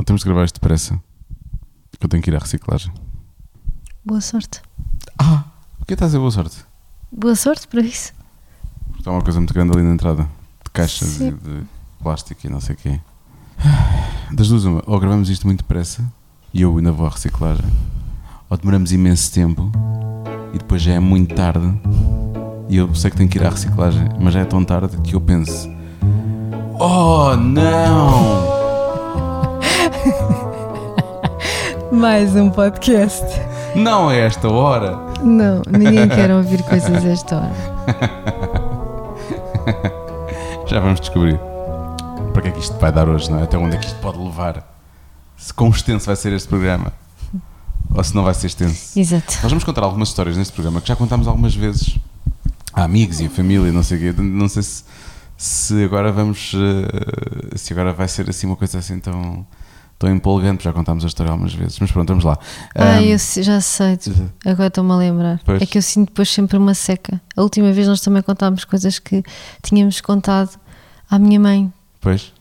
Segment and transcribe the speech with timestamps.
[0.00, 0.98] Bom, temos de gravar isto depressa.
[1.98, 2.90] Que eu tenho que ir à reciclagem.
[4.02, 4.62] Boa sorte.
[5.18, 5.44] Ah!
[5.78, 6.64] O que estás a dizer boa sorte?
[7.12, 8.14] Boa sorte para isso.
[8.86, 10.22] Porque está uma coisa muito grande ali na entrada.
[10.64, 11.28] De caixas Sim.
[11.28, 11.66] e de
[12.02, 12.98] plástico e não sei o quê.
[14.32, 14.82] Das duas, uma.
[14.86, 16.02] Ou gravamos isto muito depressa
[16.54, 17.70] e eu ainda vou à reciclagem.
[18.48, 19.70] Ou demoramos imenso tempo
[20.54, 21.78] e depois já é muito tarde
[22.70, 25.14] e eu sei que tenho que ir à reciclagem, mas já é tão tarde que
[25.14, 25.68] eu penso:
[26.78, 28.49] Oh não!
[31.92, 33.24] Mais um podcast.
[33.74, 34.98] Não é esta hora!
[35.22, 37.52] Não, ninguém quer ouvir coisas esta hora.
[40.66, 41.38] Já vamos descobrir
[42.32, 43.42] para que é que isto vai dar hoje, não é?
[43.42, 44.66] Até onde é que isto pode levar?
[45.36, 46.92] Se quão extenso vai ser este programa
[47.94, 48.98] ou se não vai ser extenso.
[48.98, 49.32] Exato.
[49.42, 51.98] Nós vamos contar algumas histórias neste programa que já contámos algumas vezes
[52.72, 54.22] a amigos e a família, não sei o quê.
[54.22, 54.84] Não sei se,
[55.36, 56.52] se agora vamos.
[56.54, 59.44] eh, Se agora vai ser assim uma coisa assim tão,
[60.00, 61.78] tão empolgante, já contámos a história algumas vezes.
[61.78, 62.38] Mas pronto, vamos lá.
[62.74, 63.98] Ah, Ahm, eu já sei.
[64.46, 65.40] Agora estou-me a lembrar.
[65.44, 65.60] Pois.
[65.60, 67.20] É que eu sinto depois sempre uma seca.
[67.36, 69.22] A última vez nós também contámos coisas que
[69.62, 70.58] tínhamos contado
[71.10, 71.70] à minha mãe.
[72.00, 72.32] Pois.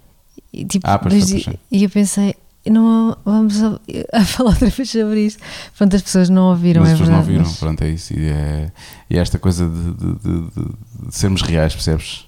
[0.54, 2.34] E, tipo, Ah, pois dois di- pois e eu pensei,
[2.66, 3.78] não vamos a,
[4.14, 5.44] a falar outra vez sobre isto.
[5.78, 7.38] Pronto, as pessoas não ouviram, mas é as pessoas não verdade.
[7.44, 8.14] viram, mas- pronto, é isso.
[8.14, 8.72] E é,
[9.10, 10.76] e é esta coisa de, de- de- de-
[11.16, 12.26] sermos reais, percebes?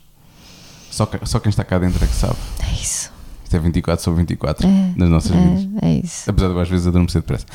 [0.91, 2.35] Só, só quem está cá dentro é que sabe.
[2.69, 3.09] É isso.
[3.51, 5.67] Isto é 24 sobre 24 É, nas nossas vidas.
[5.81, 6.29] É, é isso.
[6.29, 7.45] Apesar de eu às vezes adormecer depressa.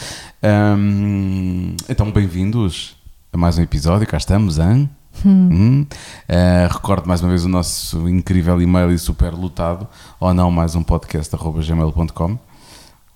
[0.43, 2.97] Ahm, então, bem-vindos
[3.33, 4.07] a mais um episódio.
[4.07, 4.91] Cá estamos, hein?
[5.25, 5.87] Hum.
[6.29, 9.89] Ah, recordo mais uma vez o nosso incrível e-mail e super lotado,
[10.21, 12.39] ou não, mais um podcast, arroba gmail.com,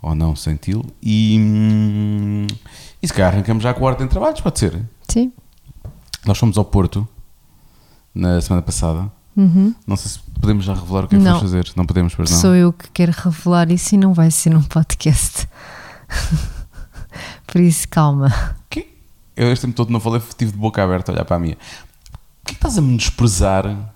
[0.00, 0.82] ou não, sem til.
[1.02, 2.46] E, hum,
[3.02, 4.80] e se calhar arrancamos já com a ordem de trabalhos, pode ser?
[5.06, 5.30] Sim.
[6.24, 7.06] Nós fomos ao Porto
[8.14, 9.19] na semana passada.
[9.36, 9.74] Uhum.
[9.86, 11.72] Não sei se podemos já revelar o que é que vamos fazer.
[11.76, 12.38] Não podemos, pois não.
[12.38, 15.48] Sou eu que quero revelar isso e não vai ser num podcast.
[17.46, 18.32] Por isso, calma.
[18.68, 18.88] Que?
[19.36, 21.56] Eu este tempo todo não falei, tive de boca aberta a olhar para a minha.
[22.42, 23.94] Porquê que estás a me desprezar?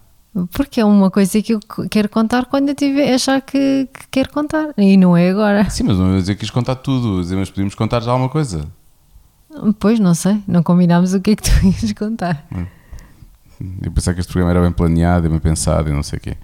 [0.52, 4.30] Porque é uma coisa que eu quero contar quando eu tiver, achar que, que quero
[4.30, 4.74] contar.
[4.76, 5.68] E não é agora.
[5.70, 8.28] Sim, mas não ia dizer que quis contar tudo, dizer, mas podíamos contar já alguma
[8.28, 8.66] coisa.
[9.78, 10.42] Pois, não sei.
[10.48, 12.44] Não combinámos o que é que tu ias contar.
[13.82, 16.20] Eu pensava que este programa era bem planeado e bem pensado e não sei o
[16.20, 16.36] quê.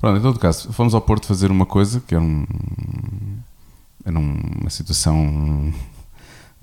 [0.00, 2.44] Pronto, em todo caso, fomos ao Porto fazer uma coisa que era, um,
[4.04, 5.72] era uma situação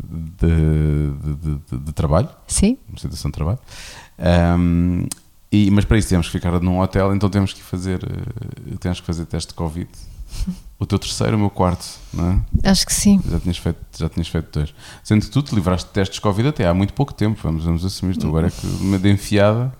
[0.01, 2.77] de, de, de- de- trabalho, Sim?
[2.87, 3.59] uma situação de trabalho.
[4.17, 5.05] Ahm,
[5.51, 8.99] e, mas para isso temos que ficar num hotel, então temos que fazer, eh, temos
[8.99, 9.89] que fazer teste de Covid.
[10.79, 12.69] O teu terceiro, o meu quarto, não é?
[12.69, 13.21] Acho que sim.
[13.29, 14.73] Já tinhas feito, já tinhas feito dois.
[15.03, 17.65] Sendo que tu te livraste de testes de Covid até há muito pouco tempo, vamos,
[17.65, 18.15] vamos assumir.
[18.15, 19.73] Tu agora é que me de enfiada,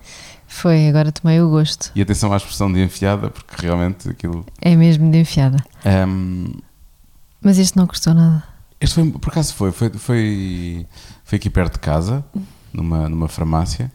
[0.46, 1.90] Foi, agora tomei o gosto.
[1.94, 4.44] e atenção à expressão de enfiada, porque realmente aquilo.
[4.60, 5.56] É mesmo de enfiada.
[5.86, 6.52] Ahm,
[7.40, 8.44] Mas este não custou nada.
[8.78, 10.86] este foi, por acaso foi, foi, foi,
[11.24, 12.22] foi aqui perto de casa,
[12.74, 13.90] numa, numa farmácia.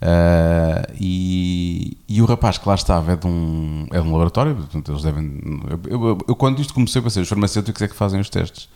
[0.00, 4.54] Ah, e, e o rapaz que lá estava é de um, é de um laboratório,
[4.54, 5.40] portanto eles devem.
[5.88, 8.68] Eu, eu- eu quando isto comecei a pensar, os farmacêuticos é que fazem os testes.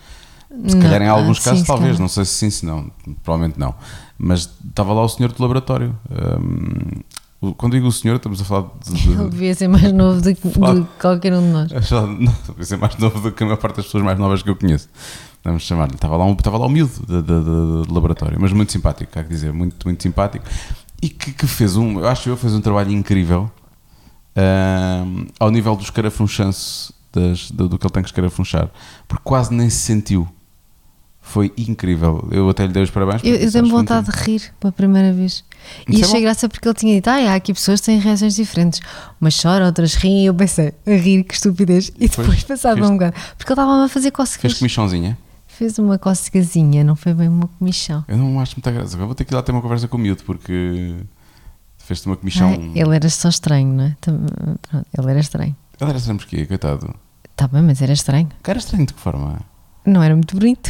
[0.67, 2.91] Se calhar em Não, alguns ah, casos, sim, talvez, não sei se sim, se não,
[3.25, 3.75] provavelmente não.
[4.19, 5.97] Mas estava lá o senhor do laboratório.
[6.11, 7.01] Hum,
[7.41, 8.93] o- quando digo o senhor, estamos a falar de.
[8.93, 11.71] de- Ele devia ser mais novo do que, do que qualquer um de nós.
[11.91, 14.51] Não, talvez ser mais novo do que a maior parte das pessoas mais novas que
[14.51, 14.89] eu conheço.
[15.43, 15.95] Vamos chamar-lhe.
[15.95, 19.19] Estava lá, um, estava lá o miúdo de, de- de- de laboratório, mas muito simpático,
[19.19, 20.45] há que dizer, muito, muito simpático.
[21.03, 23.51] E que, que fez um, eu acho eu, fez um trabalho incrível
[25.39, 28.71] ao nível do escarafunchanço das, do, do que ele tem que escarafunchar,
[29.07, 30.27] porque quase nem se sentiu.
[31.25, 32.27] Foi incrível.
[32.33, 33.23] Eu até lhe dei os parabéns.
[33.23, 35.45] Eu, eu dei-me vontade de rir pela primeira vez.
[35.89, 36.25] E Isso é achei bom.
[36.25, 38.81] graça porque ele tinha dito: ah, há aqui pessoas que têm reações diferentes.
[39.21, 40.25] Umas choram, outras riem.
[40.25, 41.93] E eu pensei: a rir, que estupidez.
[42.01, 43.15] E Pois, depois passava fez- um bocado.
[43.39, 44.55] Porque ele estava a fazer Fez cócegas.
[44.59, 45.17] comichãozinha.
[45.63, 48.05] Fez uma cócegazinha, não foi bem uma comichão.
[48.09, 48.97] Eu não acho muita graça.
[48.97, 50.97] Agora vou ter que ir lá ter uma conversa com o miúdo porque
[51.79, 52.53] fez-te uma comichão.
[52.75, 53.97] Ele era só estranho, não é?
[54.01, 55.55] Pronto, ele era estranho.
[55.81, 56.93] Ele era estranho porquê, coitado.
[57.31, 58.29] Está bem, mas era estranho.
[58.43, 59.39] Cara é estranho de que forma?
[59.87, 60.69] Não era muito bonito.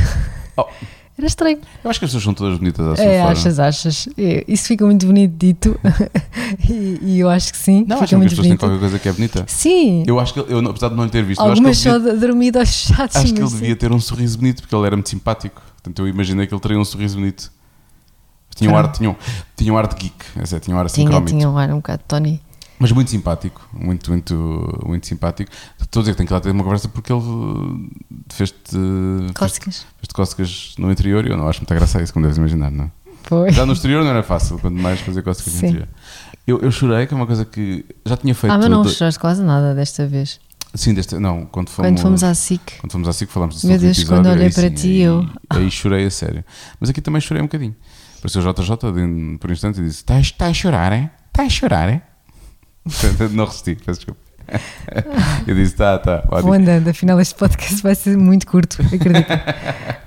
[0.59, 0.67] Oh,
[1.19, 1.59] Era estranho.
[1.85, 3.33] eu acho que as pessoas são todas bonitas à sua É, forma.
[3.33, 4.09] achas, achas.
[4.17, 5.79] É, Isso fica muito bonito dito.
[6.69, 7.85] e, e eu acho que sim.
[7.87, 9.45] Não, acham que as pessoas têm qualquer coisa que é bonita?
[9.47, 10.05] Sim.
[10.07, 12.19] Eu acho que, eu, apesar de não lhe ter visto, acho Algumas só devia, de-
[12.21, 13.17] dormido aos chatos.
[13.17, 15.61] acho que ele devia ter um sorriso bonito porque ele era muito simpático.
[15.75, 17.53] Portanto, eu imaginei que ele teria um sorriso bonito.
[18.55, 19.15] Tinha um, ar, tinha, um,
[19.57, 21.77] tinha um ar de geek, é, tinha um ar assim Tinha, tinha um ar um
[21.77, 22.41] bocado Tony.
[22.83, 25.51] Mas muito simpático, muito, muito, muito simpático.
[25.81, 27.23] Estou a dizer que tenho que lá ter uma conversa porque ele
[28.29, 29.87] fez-te fez Cócegas.
[29.99, 32.73] fez cócegas no interior e eu não acho muita graça a isso, como deves imaginar,
[32.73, 32.91] não é?
[33.23, 33.53] Foi.
[33.53, 35.67] Já no exterior não era fácil, quanto mais fazer cócegas no Sim.
[35.69, 35.89] interior.
[36.45, 38.53] Eu, eu chorei, que é uma coisa que já tinha feito.
[38.53, 40.41] Ah, mas não do- choraste quase nada desta vez.
[40.75, 42.81] Sim, deste, não, quando fomos, Quando fomos à SIC.
[42.81, 44.75] quando fomos à SIC falámos disso Meu no Deus, quando episódio, olhei aí para sim,
[44.75, 46.45] ti, aí, eu- Aí chorei a sério.
[46.81, 47.77] Mas aqui também chorei um bocadinho.
[48.21, 51.11] Pareceu o JJ de- por um instante e disse: Estás está a chorar, é?
[51.29, 52.03] Está a chorar, é?
[53.33, 54.21] não resisti, peço desculpa.
[55.47, 56.25] Eu disse: Tá, tá.
[56.29, 59.43] olha, Vou andando, afinal este podcast vai ser muito curto, acredita.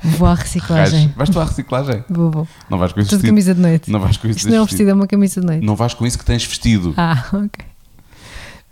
[0.04, 1.08] Vou à reciclagem.
[1.08, 2.04] vais, vais tu à reciclagem?
[2.10, 2.48] Vou, vou.
[2.70, 3.90] Não vais com isso Estou de camisa de noite.
[3.92, 4.90] Não vais com isso Isto não é um vestido.
[4.90, 5.66] é uma camisa de noite.
[5.66, 6.94] Não vais com isso que tens vestido.
[6.98, 7.66] Ah, ok.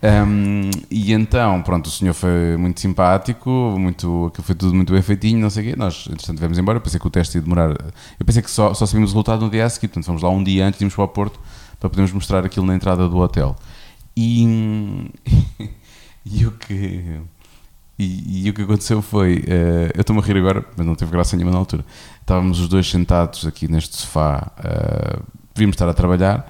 [0.04, 5.02] Um, e então, pronto, o senhor foi muito simpático, muito, aquilo foi tudo muito bem
[5.02, 5.76] feitinho, não sei o quê.
[5.80, 6.78] Nós, entretanto, viemos embora.
[6.78, 7.70] Eu pensei que o teste ia demorar.
[7.72, 9.88] Eu pensei que só, só sabíamos o resultado no dia a seguir.
[9.88, 11.40] Portanto, fomos lá um dia antes, íamos para o Porto
[11.80, 13.56] para podermos mostrar aquilo na entrada do hotel.
[14.16, 15.12] E,
[16.26, 17.22] e o que.
[18.00, 19.44] E, e o que aconteceu foi.
[19.48, 21.86] eh, eu estou-me a rir agora, mas não teve graça nenhuma na altura.
[22.22, 25.24] Estávamos os dois sentados aqui neste sofá, uh,
[25.54, 26.50] devíamos estar a trabalhar,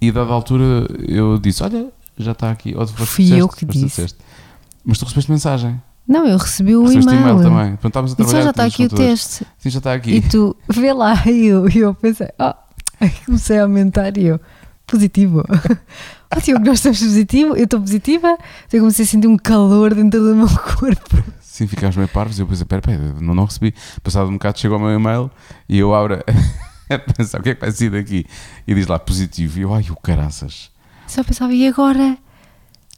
[0.00, 2.74] e dada a altura eu disse: Olha, já está aqui.
[2.76, 3.84] Ou tu Fui disseste, eu que disse.
[3.86, 4.18] disseste.
[4.84, 5.80] Mas tu recebeste mensagem.
[6.06, 7.30] Não, eu recebi o recebeste e-mail.
[7.38, 7.70] e-mail também.
[7.76, 8.42] Portanto, estávamos a E trabalhar.
[8.44, 9.46] já está aqui o teste.
[9.58, 10.10] Sim, já está aqui.
[10.12, 12.54] E tu, vê lá, e eu, e eu pensei, oh,
[13.26, 14.40] comecei a aumentar e eu,
[14.86, 15.42] positivo.
[16.36, 18.36] Oh, Tiago, nós estamos positivo, eu estou positiva,
[18.72, 21.22] eu comecei a sentir um calor dentro do meu corpo.
[21.40, 23.72] Sim, ficámos meio parvos e eu pensei, pera, pera, não, não recebi.
[24.02, 25.30] Passado um bocado chegou o meu e-mail
[25.68, 26.16] e eu abro
[26.90, 28.26] a pensar, o que é que vai sair daqui?
[28.66, 29.56] E diz lá, positivo.
[29.56, 30.68] E eu, ai, o caraças.
[31.06, 32.18] Só pensava, e agora?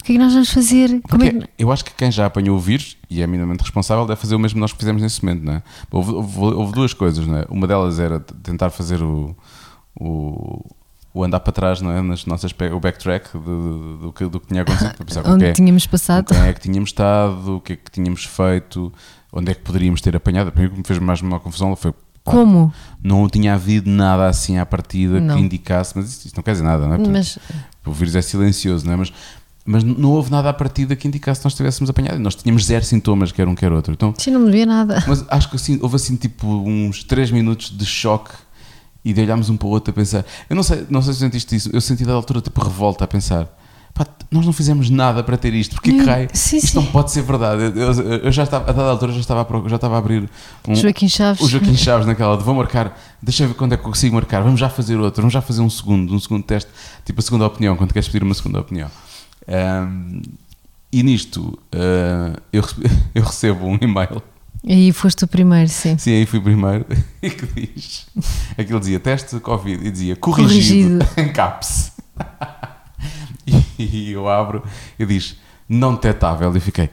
[0.01, 0.91] O que é que nós vamos fazer?
[0.95, 1.49] É que...
[1.59, 4.39] eu acho que quem já apanhou o vírus e é minimamente responsável deve fazer o
[4.39, 5.63] mesmo que nós fizemos nesse momento, não é?
[5.91, 7.45] Houve, houve- houve duas coisas, não é?
[7.51, 9.37] Uma delas era tentar fazer o,
[10.01, 10.65] o,
[11.19, 12.01] o andar para trás, não é?
[12.01, 15.45] Nas nossas, o backtrack do, do, que, do que tinha acontecido, para pensar com Onde
[15.47, 16.27] quem, tínhamos com passado?
[16.27, 18.93] quem é que tínhamos estado, o que é que tínhamos feito,
[19.33, 20.49] onde é que poderíamos ter apanhado.
[20.49, 21.99] A primeira que me fez mais uma confusão foi pá,
[22.31, 22.73] Como?
[23.03, 25.35] não tinha havido nada assim à partida Não.
[25.37, 26.97] que indicasse, mas isso, não quer dizer nada, não é?
[26.97, 27.39] Portanto, Mas
[27.85, 28.97] o vírus é silencioso, não é?
[28.97, 29.13] Mas,
[29.67, 32.21] mas não houve nada à partida que indicasse que nós estivéssemos apanhados.
[32.21, 33.93] Nós tínhamos zero sintomas, quer um, quer outro.
[33.93, 35.03] Então, sim, não me via nada.
[35.07, 38.31] mas acho que assim, houve assim tipo uns 3 minutos de choque
[39.09, 40.25] e de olharmos um para o outro a pensar.
[40.51, 43.07] Eu não sei, não sei se sentiste isso, eu senti da altura tipo revolta a
[43.09, 43.49] pensar.
[43.95, 46.29] Pá, nós não fizemos nada para ter isto, porque que Hum, raio?
[46.33, 46.75] sim, Isto sim.
[46.77, 47.63] não pode ser verdade.
[47.63, 50.29] Eu, eu- eu já estava, a dada altura já estava a, já estava a abrir
[50.69, 51.41] um, Joaquim Chaves.
[51.43, 54.15] o Joaquim Chaves naquela de vou marcar, deixa eu ver quando é que eu consigo
[54.15, 56.71] marcar, vamos já fazer outro, vamos já fazer um segundo, um segundo teste,
[57.05, 58.89] tipo a segunda opinião, quando queres pedir uma segunda opinião.
[59.49, 60.21] Ahm,
[60.93, 62.63] e nisto ah, eu,
[63.15, 64.23] eu recebo um e-mail,
[64.67, 65.97] Aí foste o primeiro, sim.
[65.99, 66.85] sim, aí fui primeiro,
[67.23, 68.07] e que diz,
[68.57, 71.07] aquilo dizia teste de Covid e dizia corrigido, Corrigido.
[71.21, 71.93] em caps.
[73.79, 74.63] e eu abro
[74.99, 75.37] e diz
[75.69, 76.91] não detetável e fiquei,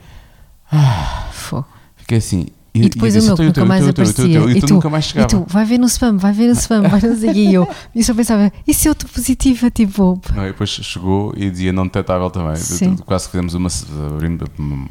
[1.31, 1.67] Fogo.
[1.97, 2.47] fiquei assim.
[2.73, 4.25] E depois eu o disse, meu que "Teu, nunca mais aparecia.
[4.41, 5.27] teu", E tu nunca mais E chegava.
[5.29, 7.31] tu, vai ver no spam, vai ver no spam, vai o quê.
[7.33, 7.65] E eu,
[7.95, 9.71] e só pensava, e se eu estou positiva?
[9.71, 12.57] Tipo, Não, e depois chegou e dizia não detetável também.
[12.57, 12.97] Sim.
[12.97, 13.69] Quase que fizemos uma.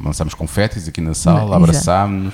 [0.03, 2.33] Lançámos confetes aqui na sala, abraçámos-nos.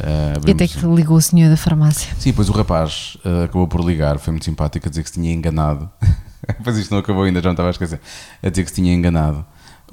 [0.00, 2.12] Eh, e até que ligou o senhor da farmácia.
[2.18, 5.14] Sim, depois o rapaz eh, acabou por ligar, foi muito simpático a dizer que se
[5.20, 5.88] tinha enganado.
[6.64, 8.00] Mas isto não acabou ainda, já não estava a esquecer.
[8.42, 9.44] A dizer que se tinha enganado.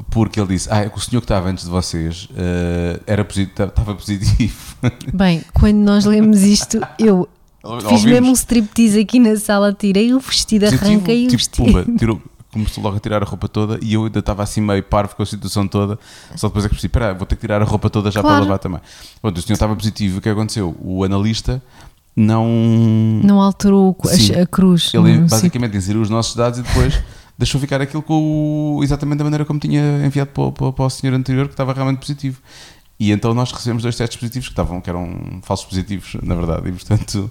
[0.10, 3.24] Porque ele disse: Ah, é que o senhor que estava antes de vocês eh, era
[3.24, 4.76] posi- estava positivo.
[5.14, 7.28] Bem, quando nós lemos isto, eu
[7.64, 8.04] fiz Ouvimos.
[8.06, 11.66] mesmo um striptease aqui na sala, tirei o vestido, Positivo, arranquei o tipo, vestido.
[11.66, 12.22] pumba, tirou,
[12.54, 15.24] começou logo a tirar a roupa toda e eu ainda estava assim meio parvo com
[15.24, 16.00] a situação toda.
[16.36, 18.36] Só depois é que percebi: Espera, vou ter que tirar a roupa toda já Claro.
[18.38, 18.80] para lavar também.
[19.22, 20.20] Pronto, o senhor estava positivo.
[20.20, 20.76] O que aconteceu?
[20.82, 21.62] O analista
[22.16, 22.48] não.
[23.24, 24.36] Não alterou a, Sim.
[24.40, 24.92] a cruz.
[24.94, 27.02] Ele basicamente inseriu os nossos dados e depois
[27.38, 30.86] deixou ficar aquilo com o- exatamente da maneira como tinha enviado para, o- para, para
[30.86, 32.40] o senhor anterior, que estava realmente positivo.
[33.00, 36.70] E então nós recebemos dois testes positivos que, estavam, que eram falsos positivos, na verdade,
[36.70, 37.30] e portanto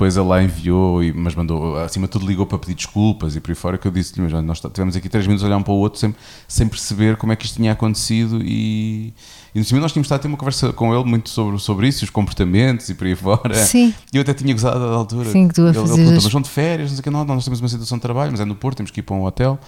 [0.00, 3.40] depois ele lá enviou, e, mas mandou, acima de tudo ligou para pedir desculpas e
[3.40, 5.62] por aí fora, que eu disse-lhe, mas nós tivemos aqui três minutos a olhar um
[5.62, 6.14] para o outro sem,
[6.48, 9.12] sem perceber como é que isto tinha acontecido e,
[9.54, 11.86] e no cima nós tínhamos estado a ter uma conversa com ele muito sobre, sobre
[11.86, 13.54] isso, os comportamentos e por aí fora.
[13.66, 13.92] Sim.
[14.10, 15.30] E eu até tinha gozado da altura.
[15.30, 17.02] Sim, que tu a ele, ele perguntou, as- mas vão de férias, não sei o
[17.02, 19.02] que, não, nós temos uma situação de trabalho, mas é no Porto, temos que ir
[19.02, 19.58] para um hotel.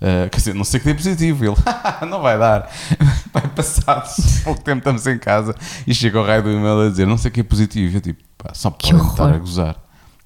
[0.00, 1.44] Uh, quer dizer, não sei que dê positivo.
[1.44, 1.56] Ele,
[2.10, 2.70] não vai dar.
[3.32, 4.02] Vai passar
[4.42, 5.54] pouco tempo, estamos em casa
[5.86, 7.96] e chega o raio do e-mail a dizer, não sei o que é positivo.
[7.96, 9.76] Eu tipo, pá, só podem estar a gozar.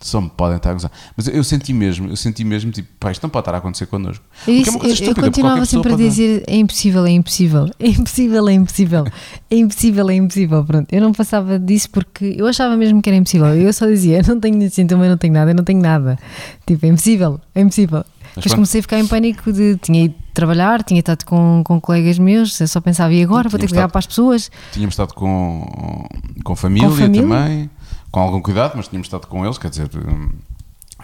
[0.01, 0.91] Só me podem estar a gozar.
[1.17, 3.87] Mas eu senti mesmo, eu senti mesmo, tipo, pá, isto não pode estar a acontecer
[3.87, 4.25] connosco.
[4.47, 7.71] Eu, é eu- eu estúpida, porque continuava sempre a pode- dizer é impossível, é impossível,
[7.79, 9.05] é impossível, é impossível,
[9.51, 10.65] é impossível, é impossível.
[10.65, 13.49] Pronto, eu não passava disso porque eu achava mesmo que era impossível.
[13.49, 16.19] Eu só dizia, não tenho sintoma, eu não tenho nada, eu não tenho nada.
[16.67, 18.05] Tipo, é impossível, é impossível.
[18.35, 18.55] Depois pronto.
[18.57, 22.61] comecei a ficar em pânico de tinha ido trabalhar, tinha estado com, com colegas meus,
[22.61, 24.51] eu só pensava, e agora vou ter que ligar estado- para as pessoas.
[24.73, 26.07] Tínhamos estado com,
[26.43, 27.23] com, família família?
[27.23, 27.71] também,
[28.11, 30.31] com algum cuidado, mas tínhamos estado com eles, quer dizer, hum,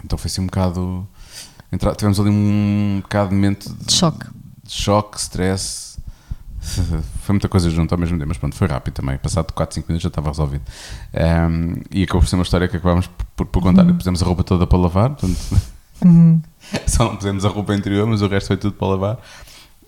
[0.03, 1.07] então foi assim um bocado.
[1.71, 4.25] entra- tivemos ali um bocado de momento de, De choque.
[4.63, 5.91] de choque, stress.
[7.23, 9.17] Foi muita coisa junto ao mesmo tempo, mas pronto, foi rápido também.
[9.17, 10.61] Passado 4, 5 minutos já estava resolvido.
[11.11, 13.83] Um, e acabou por ser uma história que acabámos por, por contar.
[13.83, 13.95] Uhum.
[13.97, 15.39] Pusemos a roupa toda para lavar, portanto,
[16.87, 19.17] Só não pusemos a roupa interior, mas o resto foi tudo para lavar.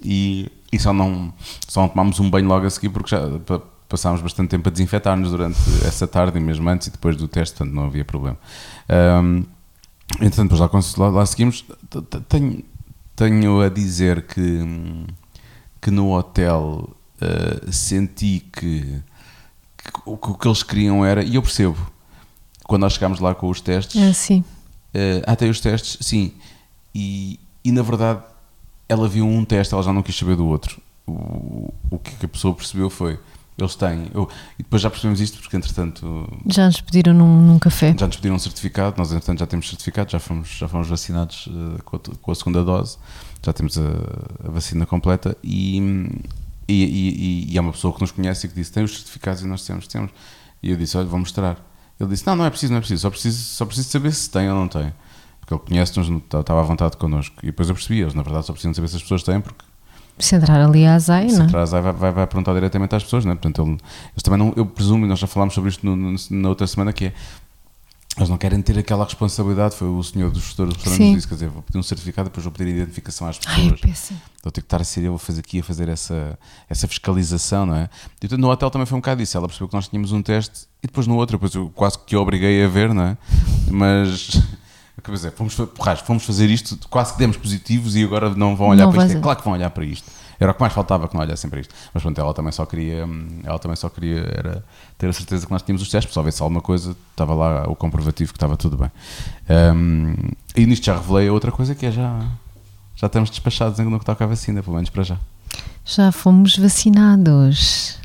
[0.01, 1.33] E, e só, não,
[1.67, 4.71] só não tomámos um banho logo a seguir, porque já pa- passámos bastante tempo a
[4.71, 8.37] desinfetar-nos durante essa tarde, e mesmo antes e depois do teste, portanto não havia problema.
[9.23, 9.43] Um,
[10.19, 11.63] entretanto, depois lá, lá, lá seguimos.
[12.27, 12.63] Tenho,
[13.15, 15.05] tenho a dizer que,
[15.79, 16.89] que no hotel
[17.21, 19.01] uh, senti que,
[19.77, 21.77] que o que eles queriam era, e eu percebo,
[22.65, 24.43] quando nós chegámos lá com os testes, É assim.
[24.93, 26.33] Uh, tem os testes, sim.
[26.93, 28.21] E, e na verdade,
[28.87, 30.81] ela viu um teste, ela já não quis saber do outro.
[31.07, 33.19] O, o que a pessoa percebeu foi:
[33.57, 34.07] eles têm.
[34.13, 37.95] Eu, e depois já percebemos isto, porque entretanto Já nos pediram num, num café.
[37.97, 38.95] já nos pediram um certificado.
[38.97, 42.35] Nós, entretanto, já temos certificado, já fomos, já fomos vacinados uh, com, a, com a
[42.35, 42.97] segunda dose,
[43.43, 45.35] já temos a, a vacina completa.
[45.43, 45.77] E,
[46.67, 46.73] e,
[47.47, 49.47] e, e há uma pessoa que nos conhece e que disse: tem os certificados e
[49.47, 50.11] nós temos, temos.
[50.61, 51.72] E eu disse: olha, vou mostrar.
[51.99, 54.29] Ele disse: Não, não é preciso, não é preciso, só preciso, só preciso saber se
[54.29, 54.93] tem ou não tem.
[55.39, 57.35] Porque ele conhece-nos, estava à vontade connosco.
[57.43, 59.63] E depois eu percebi, eles na verdade só precisam saber se as pessoas têm, porque
[60.17, 61.47] Se entrar ali à Zai, se não é?
[61.47, 63.35] atrás vai, vai, vai perguntar diretamente às pessoas, não é?
[63.35, 66.15] Portanto, ele, eles também não, eu presumo, e nós já falámos sobre isto no- no-
[66.29, 67.13] na outra semana, que é.
[68.15, 71.49] Eles não querem ter aquela responsabilidade, foi o senhor dos gestores que disse, quer dizer,
[71.49, 73.81] vou pedir um certificado, depois vou pedir identificação às Ai, pessoas.
[73.81, 74.21] péssimo.
[74.43, 76.37] Vou ter que estar a ser eu a fazer aqui, a fazer essa,
[76.69, 77.89] essa fiscalização, não é?
[78.17, 79.35] E portanto, no hotel também foi um bocado isso.
[79.35, 82.15] Ela percebeu que nós tínhamos um teste e depois no outro, depois eu quase que
[82.15, 83.17] a obriguei a ver, não é?
[83.71, 84.39] Mas,
[85.03, 88.67] quer dizer, fomos, porrais, fomos fazer isto, quase que demos positivos e agora não vão
[88.69, 89.15] olhar Não para isto.
[89.15, 90.07] É a- claro que vão olhar para isto.
[90.39, 91.73] Era o que mais faltava que não olhassem para isto.
[91.93, 94.63] Mas pronto, ela também só queria, hum, ela também só queria
[94.97, 97.33] ter a certeza que nós tínhamos os testes, para só ver se alguma coisa estava
[97.33, 98.91] lá o comprovativo que estava tudo bem.
[99.75, 100.15] Hum,
[100.55, 102.19] e nisto já revelei outra coisa que é já.
[102.95, 105.17] Já estamos despachados no que toca à vacina, pelo menos para já.
[105.85, 107.99] Já fomos vacinados.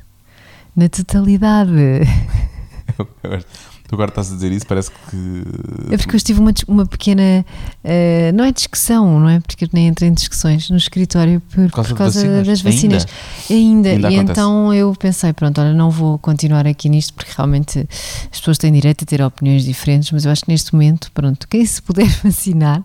[0.75, 1.73] Na totalidade.
[3.88, 5.42] Tu agora estás a dizer isso, parece que.
[5.90, 7.42] É porque eu tive uma, uma pequena.
[7.83, 9.40] eh, não é discussão, não é?
[9.40, 12.47] Porque eu nem entrei em discussões no escritório por, causa por causa vacinas?
[12.47, 13.07] das vacinas.
[13.50, 14.11] Ainda Ainda.
[14.11, 14.33] e acontece.
[14.33, 17.88] então eu pensei, pronto, olha, não vou continuar aqui nisto porque realmente
[18.30, 21.49] as pessoas têm direito a ter opiniões diferentes, mas eu acho que neste momento, pronto,
[21.49, 22.85] quem se puder vacinar,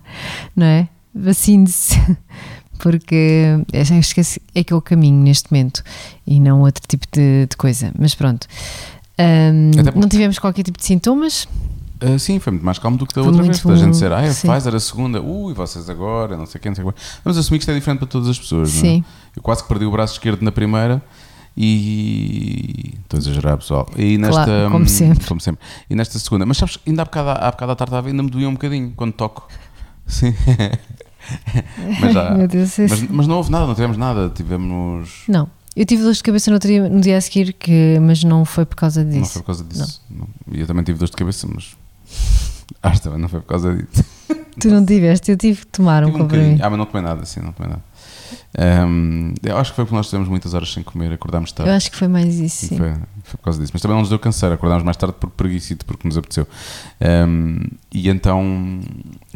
[0.56, 0.88] não é?
[1.14, 2.00] Vacine-se.
[2.80, 5.82] Porque acho que esse é que é o caminho neste momento
[6.28, 7.94] e não outro tipo de, de coisa.
[7.98, 8.46] Mas pronto.
[9.16, 11.48] Porque- não tivemos qualquer tipo de sintomas,
[12.02, 13.62] Ah, sim, foi muito mais calmo do que da Foi outra vez.
[13.62, 14.50] Da gente bom, dizer, ah, a sim.
[14.50, 16.94] Pfizer a segunda, ui, vocês agora, não sei quem, não sei quem.
[17.24, 18.82] Vamos assumir que isto é diferente para todas as pessoas, não é?
[18.82, 19.04] Sim.
[19.36, 21.02] Eu quase que perdi o braço esquerdo na primeira
[21.56, 22.94] e.
[23.04, 23.88] Estou a exagerar, pessoal.
[23.96, 25.28] E nesta, Claro, como hum, sempre.
[25.28, 25.64] como sempre.
[25.90, 26.46] E nesta segunda.
[26.46, 29.14] Mas sabes, ainda há bocado, há bocado à tarde ainda me doía um bocadinho quando
[29.14, 29.48] toco.
[30.06, 30.34] Sim.
[32.02, 34.30] mas, já, Deus, mas, mas não houve nada, não tivemos nada.
[34.30, 35.24] Tivemos.
[35.28, 35.48] Não.
[35.76, 38.46] Eu tive dores de cabeça no, outro dia, no dia a seguir, que, mas não
[38.46, 39.20] foi por causa disso.
[39.20, 40.02] Não foi por causa disso.
[40.52, 41.76] E eu também tive dores de cabeça, mas.
[42.84, 44.04] Acho também não foi por causa disso.
[44.60, 46.50] Tu não tiveste, eu tive que tomar um Tive um comprimido.
[46.58, 46.66] bocadinho.
[46.68, 47.84] Ah, mas não tomei nada, sim, não tomei nada.
[48.56, 51.72] Ahm, eu acho que foi porque nós tivemos muitas horas sem comer, acordámos tarde.
[51.72, 52.78] eu acho que foi mais isso, sim.
[52.78, 53.72] Foi, foi por causa disso.
[53.74, 56.48] Mas também não nos deu canseiro, acordámos mais tarde por preguiça, porque nos apeteceu.
[57.02, 57.60] Ahm,
[57.92, 58.80] e então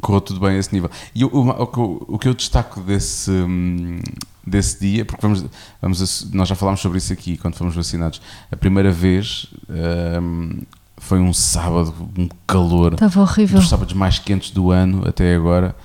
[0.01, 0.89] correu tudo bem a esse nível.
[1.15, 3.99] E o, o, o que eu- destaco desse, hum,
[4.45, 5.45] desse dia, porque vamos,
[5.81, 10.59] vamos, nós já falámos sobre isso aqui quando fomos vacinados, a primeira vez ahm,
[10.97, 13.59] foi um sábado, um calor Estava horrível.
[13.59, 15.75] dos sábados mais quentes do ano até agora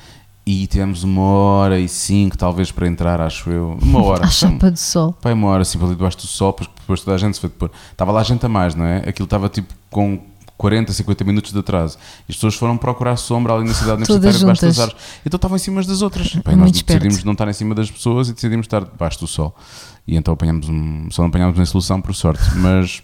[0.45, 3.79] e tivemos uma hora e cinco talvez para entrar, acho eu.
[3.81, 4.25] Uma hora.
[4.27, 5.13] À chapa do sol.
[5.21, 7.49] Pai, uma hora assim ali debaixo do sol, depois, depois toda a gente se foi
[7.51, 7.71] depor.
[7.91, 9.09] Estava lá gente a mais, não é?
[9.09, 10.21] Aquilo estava tipo com
[10.57, 11.99] 40, 50 minutos de atraso.
[12.29, 15.03] E as pessoas foram procurar sombra ali na cidade universitária debaixo das árvores.
[15.27, 16.35] Então estavam em cima das outras.
[16.47, 17.03] Muito nós esperto.
[17.03, 19.55] decidimos não estar em cima das pessoas e decidimos estar debaixo do sol.
[20.07, 22.43] E então apanhamos um, só não apanhámos uma solução por sorte.
[22.57, 23.03] Mas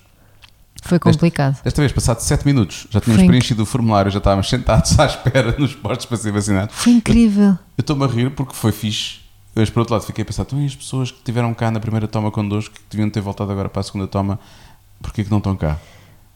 [0.83, 1.61] Foi complicado.
[1.63, 4.99] desta vez, passados 7 minutos, já tínhamos Foi inc- preenchido o formulário, já estávamos sentados
[5.01, 6.75] à espera nos postos para ser vacinados.
[6.75, 7.51] Foi incrível.
[7.77, 9.21] Eu estou-me a rir porque foi fixe.
[9.55, 11.81] Mas por outro lado fiquei a pensar, então e as pessoas que estiveram cá na
[11.81, 14.39] primeira toma connosco, que deviam ter voltado agora para a segunda toma,
[15.03, 15.77] porquê que não estão cá?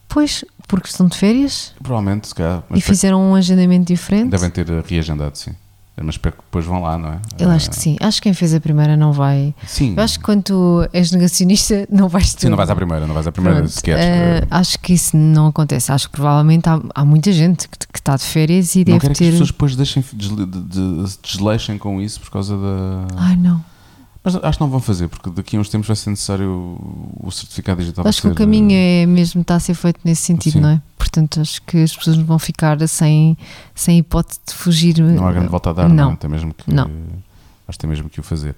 [0.09, 4.29] Pois, porque estão de férias Provavelmente, se calhar, e fizeram um agendamento diferente.
[4.31, 5.53] devem ter reagendado, sim.
[5.97, 7.21] Mas espero que depois vão lá, não é?
[7.39, 7.97] Eu acho que sim.
[8.01, 9.55] Acho que quem fez a primeira não vai.
[9.67, 9.95] Sim.
[9.97, 12.43] Eu acho que quando tu és negacionista, não vais ter.
[12.43, 13.99] Sim, não vais à primeira, não vais à primeira Pronto, sequer.
[13.99, 15.93] Eh, acho que isso não acontece.
[15.93, 19.01] Acho que provavelmente há, há muita gente que, que está de férias e não deve
[19.01, 19.31] quero que as ter.
[19.33, 20.05] pessoas depois deixem,
[21.23, 23.07] desleixem com isso por causa da.
[23.17, 23.63] Ai não.
[24.25, 26.79] Mas acho que não vão fazer, porque daqui a uns tempos vai ser necessário
[27.21, 28.07] o certificado digital.
[28.07, 30.61] Acho que o caminho eh, é mesmo está a ser feito nesse sentido, Sim.
[30.61, 30.83] não é?
[30.97, 33.37] Portanto, acho que as pessoas não vão ficar sem,
[33.75, 34.99] sem hipótese de fugir.
[35.01, 35.95] Não há grande volta a dar, não.
[35.97, 36.13] Não.
[36.13, 36.17] é?
[36.17, 36.85] Tem mesmo que, Não.
[37.67, 38.55] Acho que tem mesmo que o fazer.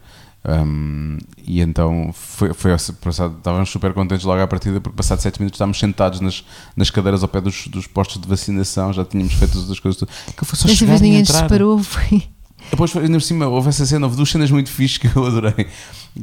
[0.47, 1.17] Um,
[1.47, 5.57] e então foi, foi passado, estávamos super contentes logo à partida porque passado 7 minutos
[5.57, 6.45] estávamos sentados nas,
[6.77, 10.03] nas cadeiras ao pé dos, dos postos de vacinação, já tínhamos feito as coisas.
[10.37, 12.29] Que foi só Desta vez ninguém se separou, foi.
[12.71, 15.67] Depois, ainda por cima, houve essa cena, houve duas cenas muito fixas que eu adorei.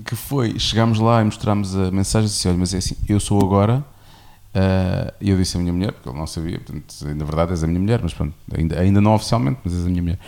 [0.05, 3.19] Que foi, chegámos lá e mostramos a mensagem e disse: Olha, mas é assim, eu
[3.19, 3.83] sou agora.
[4.53, 7.63] Uh, e eu disse à minha mulher, porque ele não sabia, portanto, na verdade és
[7.63, 10.19] a minha mulher, mas pronto, ainda, ainda não oficialmente, mas és a minha mulher.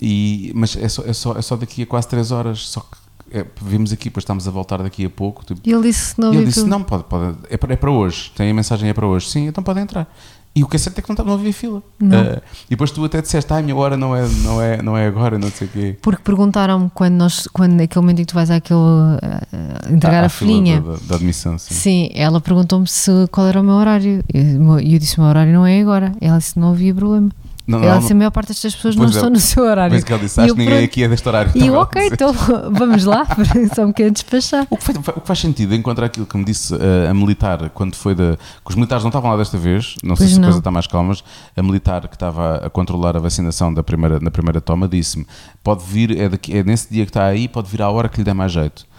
[0.00, 2.96] E, mas é só, é, só, é só daqui a quase 3 horas, só que
[3.32, 5.44] é, vimos aqui, depois estamos a voltar daqui a pouco.
[5.44, 6.32] Tipo, e ele disse não.
[6.32, 8.32] Ele disse: Não, pode, pode, é, para, é para hoje.
[8.34, 9.28] Tem a mensagem, é para hoje.
[9.28, 10.12] Sim, então pode entrar.
[10.52, 11.78] E o que é certo é que não, não havia fila.
[11.78, 14.98] Uh, e depois tu até disseste, ai, a minha hora não é, não é, não
[14.98, 15.96] é agora, não sei o quê.
[16.02, 20.22] Porque perguntaram-me quando, nós, quando naquele momento em que tu vais àquele, uh, entregar ah,
[20.22, 20.80] a, a folhinha.
[20.80, 21.72] Da, da, admissão, sim.
[21.72, 24.24] Sim, ela perguntou-me se, qual era o meu horário.
[24.34, 26.12] E eu, eu disse: o meu horário não é agora.
[26.20, 27.30] Ela disse: não havia problema.
[27.70, 29.94] Não, ela disse, a maior parte destas pessoas não é, estão no seu horário.
[29.94, 31.52] Mas que ela disse, acho que ninguém aqui é deste horário.
[31.54, 32.32] E eu, ok, então
[32.72, 33.26] vamos lá,
[33.74, 34.66] só me quero despachar.
[34.68, 37.70] O que, faz, o que faz sentido encontrar aquilo que me disse uh, a militar,
[37.70, 38.36] quando foi da.
[38.36, 40.86] que os militares não estavam lá desta vez, não sei se a coisa está mais
[40.86, 41.14] calma,
[41.56, 45.26] a militar que estava a controlar a vacinação da primeira, na primeira toma disse-me:
[45.62, 48.18] pode vir, é, daqui, é nesse dia que está aí, pode vir à hora que
[48.18, 48.89] lhe der mais jeito.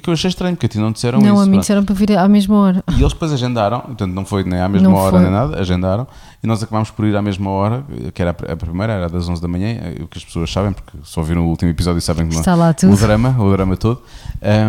[0.00, 1.34] E que eu achei estranho, porque a ti não disseram não, isso.
[1.34, 2.82] Não, a mim disseram para vir à mesma hora.
[2.88, 5.20] E eles depois agendaram, portanto não foi nem à mesma não hora foi.
[5.20, 6.06] nem nada, agendaram,
[6.42, 9.42] e nós acabámos por ir à mesma hora, que era a primeira, era das 11
[9.42, 12.26] da manhã, o que as pessoas sabem, porque só viram o último episódio e sabem
[12.28, 12.94] que Está lá tudo.
[12.94, 14.00] o drama, o drama todo.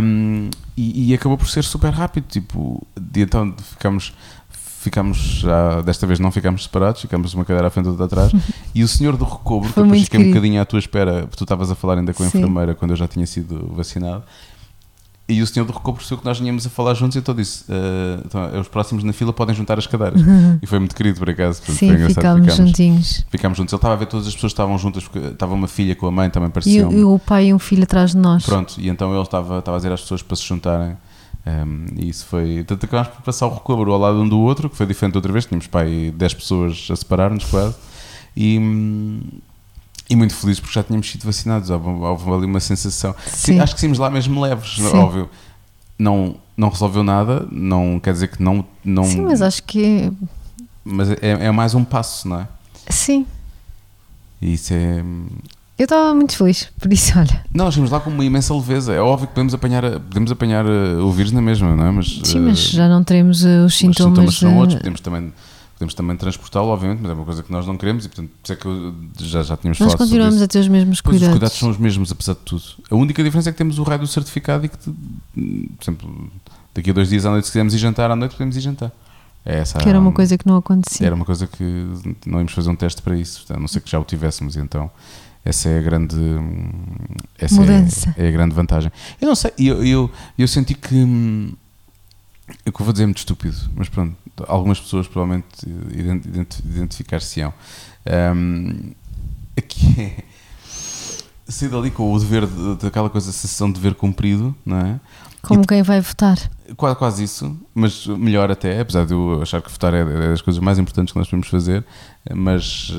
[0.04, 4.14] Um, e, e, acabou por ser super rápido, tipo, de então ficamos
[4.82, 8.32] ficamos já, desta vez não ficámos separados, ficámos uma cadeira à frente outra atrás.
[8.74, 10.30] e o senhor do recobro, que depois fiquei querido.
[10.30, 12.40] um bocadinho à tua espera, porque tu estavas a falar ainda com a Sim.
[12.40, 14.24] enfermeira quando eu já tinha sido vacinado,
[15.32, 17.64] e o senhor do recobro percebeu que nós vinhamos a falar juntos e então disse:
[17.64, 20.22] uh, então, os próximos na fila podem juntar as cadeiras.
[20.22, 20.60] Uhum.
[20.62, 21.62] E foi muito querido, por acaso.
[21.66, 22.14] Sim, foi engraçado.
[22.16, 23.26] Ficámos, ficámos juntinhos.
[23.30, 23.74] Ficámos juntos.
[23.74, 26.08] Ele estava a ver todas as pessoas que estavam juntas, porque estava uma filha com
[26.08, 26.88] a mãe, também parecia.
[26.92, 28.46] E, e o pai e um filho atrás de nós.
[28.46, 30.98] Pronto, e então ele estava, estava a dizer às pessoas para se juntarem.
[31.46, 32.64] Um, ehm, e isso foi.
[32.66, 35.32] Tanto acabámos por passar o recobro ao lado um do outro, que foi diferente outra
[35.32, 35.46] vez.
[35.46, 37.76] Tínhamos pai 10 pessoas a separar-nos quase.
[38.36, 39.22] E, hum,
[40.12, 41.70] e muito felizes porque já tínhamos sido vacinados.
[41.70, 43.16] Houve, houve ali uma sensação.
[43.28, 43.60] Sim.
[43.60, 44.96] Acho que saímos lá mesmo leves, Sim.
[44.98, 45.30] óbvio
[46.02, 48.66] não, não resolveu nada, não quer dizer que não.
[48.84, 50.12] não Sim, mas acho que.
[50.84, 52.48] Mas é, é mais um passo, não é?
[52.90, 53.26] Sim.
[54.42, 55.04] E isso é.
[55.78, 57.44] Eu estava muito feliz, por isso, olha.
[57.54, 58.94] Não, nós lá com uma imensa leveza.
[58.94, 61.92] É óbvio que podemos apanhar, podemos apanhar uh, o vírus na mesma, não é?
[61.92, 64.00] Mas, Sim, mas uh, já não teremos uh, os sintomas.
[64.28, 65.34] Os sintomas são outros, podemos também
[65.82, 68.44] podemos também transportá-lo, obviamente, mas é uma coisa que nós não queremos e, portanto, por
[68.44, 71.28] isso é que eu, já, já tínhamos nós falado continuamos a ter os mesmos cuidados.
[71.28, 72.64] Os cuidados são os mesmos, apesar de tudo.
[72.90, 76.32] A única diferença é que temos o raio do certificado e que, por exemplo,
[76.74, 78.92] daqui a dois dias à noite, se quisermos ir jantar à noite, podemos ir jantar.
[79.44, 81.08] É essa, que era uma coisa que não acontecia.
[81.08, 81.88] Era uma coisa que
[82.28, 84.92] não íamos fazer um teste para isso, a não ser que já o tivéssemos, então
[85.44, 86.16] essa é a grande
[87.40, 88.14] essa mudança.
[88.16, 88.92] É, é, a grande vantagem.
[89.20, 91.54] Eu não sei, eu, eu, eu senti que hum,
[92.64, 94.16] eu vou dizer muito estúpido, mas pronto,
[94.48, 95.48] algumas pessoas provavelmente
[96.66, 97.54] identificar-se-ão.
[98.36, 98.92] Um,
[99.58, 99.62] é
[101.52, 102.48] sair dali com o dever,
[102.82, 105.00] daquela coisa, a sensação de dever cumprido, não é?
[105.42, 106.38] Como e, quem vai votar.
[106.78, 110.42] Quase, quase isso, mas melhor até, apesar de eu achar que votar é, é das
[110.42, 111.84] coisas mais importantes que nós podemos fazer,
[112.34, 112.92] mas,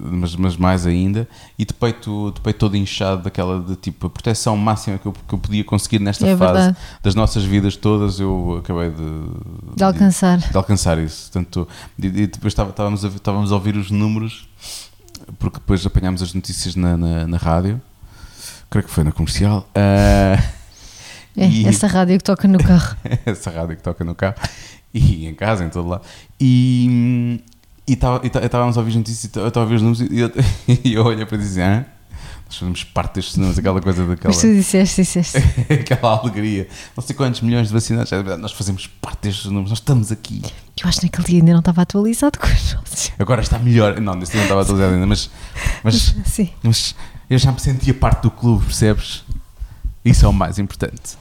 [0.00, 4.10] mas, mas mais ainda, e de peito, de peito todo inchado daquela de tipo a
[4.10, 6.76] proteção máxima que eu, que eu podia conseguir nesta é fase verdade.
[7.02, 10.38] das nossas vidas todas, eu acabei de, de alcançar.
[10.38, 11.30] De, de alcançar isso.
[11.30, 14.48] Portanto, e, e depois estávamos a, estávamos a ouvir os números,
[15.38, 17.80] porque depois apanhámos as notícias na, na, na rádio,
[18.70, 19.68] creio que foi na comercial.
[19.76, 20.59] Uh,
[21.36, 22.96] é, e, essa rádio que toca no carro.
[23.24, 24.36] essa rádio que toca no carro
[24.92, 26.02] e em casa, em todo lado.
[26.40, 27.40] E,
[27.86, 30.30] e estávamos a ouvir notícias, eu estava a ouvir os números e eu,
[30.84, 31.86] e eu olhei para dizer, ah,
[32.46, 34.34] nós fazemos parte destes números, aquela coisa daquela.
[34.34, 35.38] Mas tu disseste, disseste.
[35.72, 36.68] aquela alegria.
[36.96, 40.42] Não sei quantos milhões de vacinados, é nós fazemos parte destes números, nós estamos aqui.
[40.82, 43.12] Eu acho que naquele dia ainda não estava atualizado com os nossos.
[43.18, 44.00] Agora está melhor.
[44.00, 45.30] Não, nesse dia não estava atualizado ainda, mas,
[45.84, 46.50] mas, Sim.
[46.62, 46.96] mas
[47.28, 49.22] eu já me sentia parte do clube, percebes?
[50.04, 51.18] Isso é o mais importante.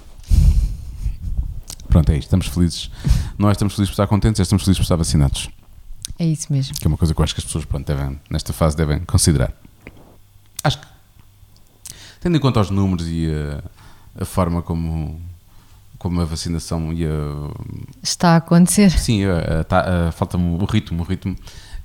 [1.88, 2.26] Pronto, é isto.
[2.26, 2.92] Estamos felizes.
[3.38, 5.50] Nós estamos felizes por estar contentes, estamos felizes por estar vacinados.
[6.18, 6.76] É isso mesmo.
[6.76, 9.00] Que é uma coisa que eu acho que as pessoas, pronto, devem, nesta fase, devem
[9.02, 9.54] considerar.
[10.64, 10.88] Acho que,
[12.20, 13.28] tendo em conta os números e
[14.18, 15.20] a, a forma como,
[15.98, 17.10] como a vacinação ia.
[18.04, 18.92] Está a acontecer.
[18.92, 19.22] Sim,
[20.14, 21.02] falta-me o ritmo.
[21.02, 21.36] O ritmo,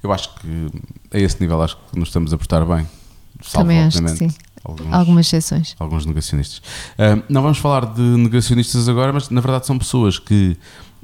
[0.03, 0.69] eu acho que
[1.13, 2.87] a esse nível, acho que nos estamos a portar bem.
[3.43, 4.35] Salvo, Também acho que sim.
[4.65, 5.77] Alguns, Algumas exceções.
[5.79, 6.59] Alguns negacionistas.
[6.99, 10.57] Uh, não vamos falar de negacionistas agora, mas na verdade são pessoas que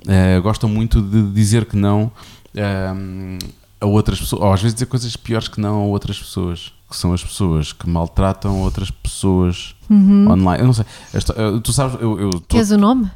[0.06, 3.38] uh, gostam muito de dizer que não uh,
[3.80, 6.72] a outras pessoas, ou às vezes dizer coisas piores que não a outras pessoas.
[6.90, 10.28] que são as pessoas que maltratam outras pessoas Uhum.
[10.30, 10.60] online.
[10.62, 10.84] Eu não sei.
[11.62, 13.08] Tu sabes, eu, eu tô- Queres o nome?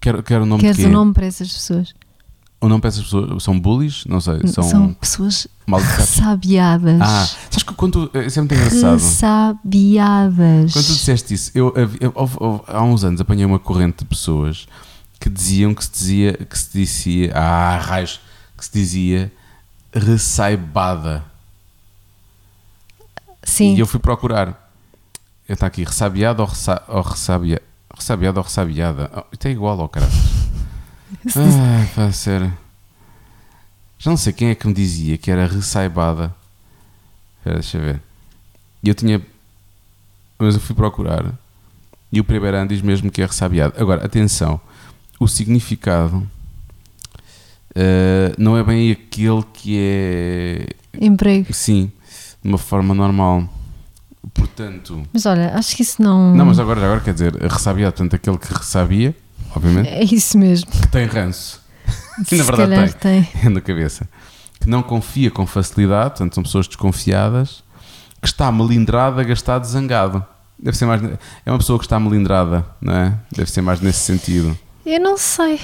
[0.00, 1.94] quero, quero o nome Queres o nome para essas pessoas?
[2.60, 4.04] O nome para essas pessoas são bullies?
[4.06, 4.46] Não sei.
[4.48, 5.46] São, São pessoas
[5.96, 7.00] ressabiadas.
[7.00, 8.06] Ah, sabes que quando.
[8.08, 8.92] tu- Isso é muito engraçado.
[8.98, 10.72] Ressabiadas.
[10.74, 14.66] Quando tu disseste isso, eu, eu- eu- há uns anos apanhei uma corrente de pessoas
[15.18, 18.20] que diziam que se dizia, que se dizia, ah, raios,
[18.58, 19.32] que se dizia
[19.92, 21.24] ressaibada.
[23.42, 23.74] Sim.
[23.74, 24.70] E eu fui procurar.
[25.48, 29.10] Está aqui, ressabiada ou, ressa, ou ressabia, ou ressabiada.
[29.16, 30.12] Oh, isto é igual ao caralho.
[31.36, 32.52] Ah, pá, sério.
[33.98, 36.34] Já não sei quem é que me dizia que era ressaibada.
[37.38, 38.02] Espera, deixa eu ver.
[38.82, 39.20] E eu tinha.
[40.38, 41.32] Mas eu fui procurar.
[42.12, 43.74] E o primeiro ano diz mesmo que é ressabiado.
[43.76, 44.60] Agora, atenção.
[45.18, 46.26] O significado
[47.74, 50.66] eh, não é bem aquele que é.
[50.98, 51.52] Emprego.
[51.52, 51.90] Sim,
[52.42, 53.48] de uma forma normal.
[54.34, 55.02] Portanto.
[55.12, 56.34] Mas olha, acho que isso não.
[56.34, 59.16] Não, mas agora, agora quer dizer, ressabiado, portanto, aquele que ressabia,
[59.54, 60.70] obviamente, É isso mesmo.
[60.70, 61.60] que tem ranço.
[62.26, 63.28] Se Na verdade calhar tem.
[63.44, 64.08] É na cabeça.
[64.60, 67.62] Que não confia com facilidade, portanto, são pessoas desconfiadas,
[68.20, 70.24] que está melindrada, gastado, zangado.
[70.62, 71.02] Deve ser mais.
[71.46, 73.14] É uma pessoa que está melindrada, não é?
[73.34, 74.56] Deve ser mais nesse sentido.
[74.84, 75.58] Eu não sei.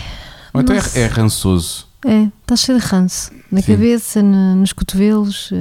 [0.55, 1.03] Ou então é, sei.
[1.03, 1.87] é rançoso.
[2.07, 3.31] É, está cheio de ranço.
[3.53, 3.72] Na Sim.
[3.72, 5.53] cabeça, na- nos cotovelos.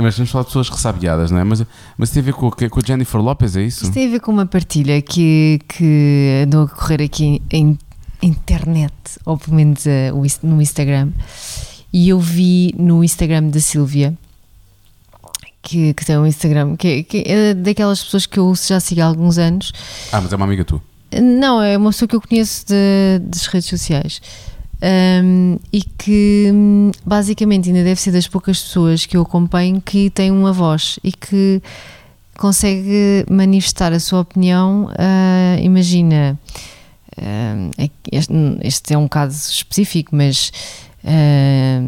[0.00, 1.44] Mas vamos falar de pessoas ressabiadas, não é?
[1.44, 1.62] Mas,
[1.98, 3.84] mas tem a ver com, com a Jennifer Lopez, é isso?
[3.84, 7.78] Isto tem a ver com uma partilha que, que andou a correr aqui em
[8.22, 8.92] internet,
[9.24, 10.10] ou pelo menos eh,
[10.42, 11.10] no Instagram.
[11.92, 14.14] E eu vi no Instagram da Sílvia,
[15.62, 19.04] que, que tem um Instagram, que, que é daquelas pessoas que eu já sigo há
[19.06, 19.72] alguns anos.
[20.12, 20.80] Ah, mas é uma amiga tua.
[21.20, 24.22] Não, é uma pessoa que eu conheço de- das redes sociais.
[24.82, 30.08] Um, e que hum, basicamente ainda deve ser das poucas pessoas que eu acompanho que
[30.08, 31.62] tem uma voz e que
[32.38, 34.88] consegue manifestar a sua opinião.
[34.98, 36.38] ah, imagina,
[37.76, 40.50] que este, este é um caso específico, mas
[41.04, 41.82] ah,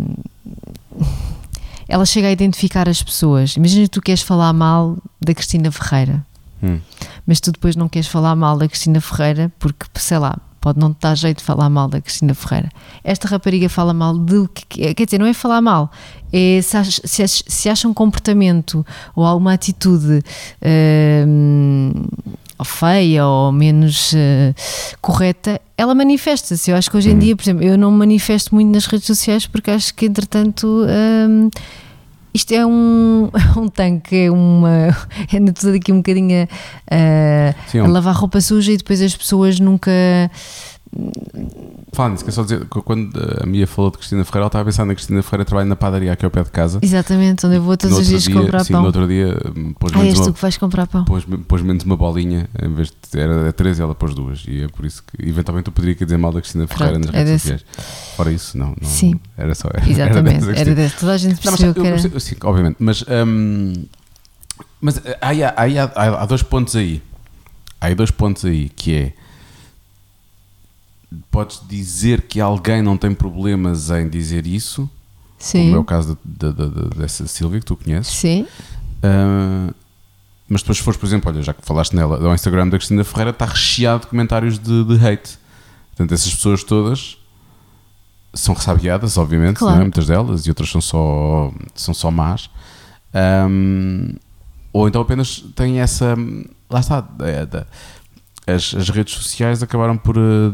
[1.89, 3.57] ela chega a identificar as pessoas.
[3.57, 6.23] Imagina que tu queres falar mal da Cristina Ferreira
[6.63, 6.79] Hum.
[7.27, 10.95] mas tu depois não queres falar mal da Cristina Ferreira porque, sei lá, pode não
[10.95, 12.71] te dar jeito de falar mal da Cristina Ferreira.
[13.05, 14.95] Esta rapariga fala mal do que.
[14.95, 15.91] Quer dizer, não é falar mal,
[16.33, 20.23] é se, ach- se, ach- se acha um comportamento ou alguma atitude
[21.27, 21.93] hum,
[22.59, 24.55] ou feia ou menos eh,
[25.01, 26.71] correta, ela manifesta-se.
[26.71, 29.07] Eu acho que hoje em dia, por exemplo, eu não me manifesto muito nas redes
[29.07, 30.67] sociais porque acho que, entretanto.
[31.29, 31.51] hum,
[32.35, 34.97] isto é um, um tanque, é uma.
[35.33, 36.49] É tudo aqui um bocadinho
[36.91, 39.91] a, a- é a um- lavar roupa suja e depois as pessoas nunca.
[41.95, 43.11] Falando nisso, quer só dizer, quando
[43.43, 45.77] a Mia falou de Cristina Ferreira, ela estava a pensar na Cristina Ferreira, trabalha na
[45.77, 46.79] padaria aqui ao pé de casa.
[46.83, 48.81] Exatamente, onde eu vou todos os dias dia, comprar sim, pão.
[48.81, 51.05] no outro dia hum, pôs Ah, menos, és uma, tu que vais comprar pão.
[51.05, 54.45] pôs, pôs menos uma bolinha, em vez de era três, ela pôs duas.
[54.49, 57.15] E é por isso que eventualmente eu poderia dizer mal da Cristina Ferreira Pronto, nas
[57.15, 57.59] é redes desse.
[57.59, 58.15] sociais.
[58.17, 58.69] Fora isso, não.
[58.81, 59.21] não Sim.
[59.37, 59.69] Era só.
[59.75, 60.75] Era, Exatamente, dessa era Cristina.
[60.77, 60.97] desse.
[60.99, 61.91] Toda a gente Não, mas percebeu que era.
[61.91, 62.77] percebo- sim, obviamente.
[62.79, 63.73] Mas, hum,
[64.81, 67.03] mas eh, aí há, aí há- há- há dois pontos aí.
[67.81, 69.13] Há dois pontos aí, que é
[71.31, 74.89] podes dizer que alguém não tem problemas em dizer isso,
[75.53, 78.13] como é o Sim, caso da- da- da- dessa Silvia que tu conheces.
[78.15, 78.47] sim,
[79.03, 79.73] Ah,
[80.49, 83.03] mas depois, se fores, por exemplo, olha, já que falaste nela, o Instagram da Cristina
[83.05, 85.39] Ferreira está recheado de comentários de, de hate.
[85.91, 87.17] Portanto, essas pessoas todas
[88.35, 89.75] são ressabiadas, obviamente, Claro.
[89.77, 89.85] não é?
[89.85, 92.49] muitas delas, e outras são só, são só más.
[93.13, 94.15] Ahm,
[94.73, 96.15] ou então apenas têm essa.
[96.71, 97.07] Lá está.
[97.21, 97.67] é, da-
[98.47, 100.53] as, as redes sociais acabaram por eh,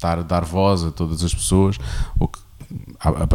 [0.00, 1.78] dar, dar voz a todas as pessoas,
[2.18, 2.38] o que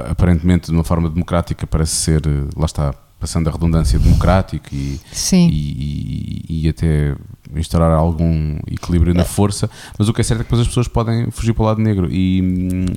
[0.09, 4.99] aparentemente de uma forma democrática parece ser, eh, lá está, passando a redundância, democrático e,
[5.47, 7.15] e, e- e até
[7.55, 10.87] instaurar algum equilíbrio na força, mas o que é certo é que depois as pessoas
[10.87, 12.39] podem fugir para o lado negro e,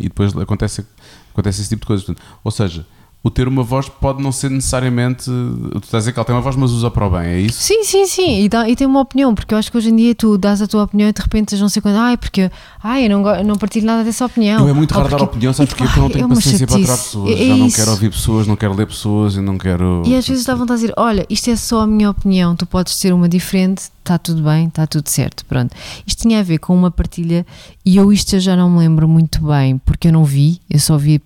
[0.01, 0.85] e depois acontece,
[1.33, 2.07] acontece esse tipo de coisas.
[2.07, 2.87] Portanto, ou seja,
[3.25, 5.25] o ter uma voz pode não ser necessariamente.
[5.25, 7.41] Tu estás a dizer que ela tem uma voz, mas usa para o bem, é
[7.41, 7.61] isso?
[7.63, 9.97] Sim, sim, sim, e, dá- e tem uma opinião, porque eu acho que hoje em
[9.97, 12.51] dia tu dás a tua opinião e de repente não sei quando, ai, porque
[12.83, 14.61] ai, eu não, eu não partilho nada dessa opinião.
[14.61, 15.85] Eu é muito raro dar porque- opinião, sabes e, porquê?
[15.85, 17.09] Porque eu não tenho é paciência para aturar chatice.
[17.17, 17.41] pessoas.
[17.41, 20.03] É Já não quero ouvir pessoas, não quero ler pessoas, eu não quero.
[20.05, 22.67] E às vezes dá vontade de dizer: Olha, isto é só a minha opinião, tu
[22.67, 25.47] podes ter uma diferente, está tudo bem, está tudo certo.
[25.47, 25.75] Pronto.
[26.07, 27.47] Isto tinha a ver com uma partilha
[27.87, 30.79] e eu isto eu já não me lembro muito bem, porque eu não vi, eu
[30.79, 31.23] só vi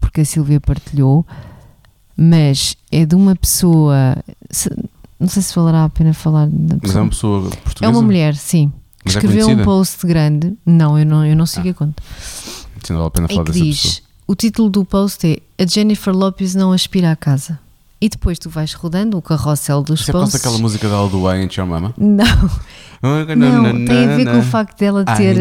[0.00, 1.26] porque a Silvia partilhou,
[2.16, 4.16] mas é de uma pessoa.
[4.50, 4.70] se-
[5.20, 7.02] não sei se valerá a pena falar da Mas é pessoa.
[7.02, 7.84] uma pessoa portuguesa.
[7.84, 8.72] É uma mulher, sim.
[9.02, 9.64] Que é escreveu um conhecida?
[9.64, 10.56] post grande.
[10.66, 11.70] Não, eu não, eu não sigo Ah.
[11.70, 12.02] a conta.
[12.82, 14.02] Sim, não vale a pena falar que dessa diz: pessoa.
[14.28, 17.58] o título do post é A Jennifer Lopez não aspira à casa.
[18.00, 20.40] E depois tu vais rodando o carrossel dos causa posts.
[20.40, 21.92] daquela música dela do I Ain't Your Mama?
[21.96, 22.24] Não,
[23.02, 25.36] não, tem a ver com o facto dela ter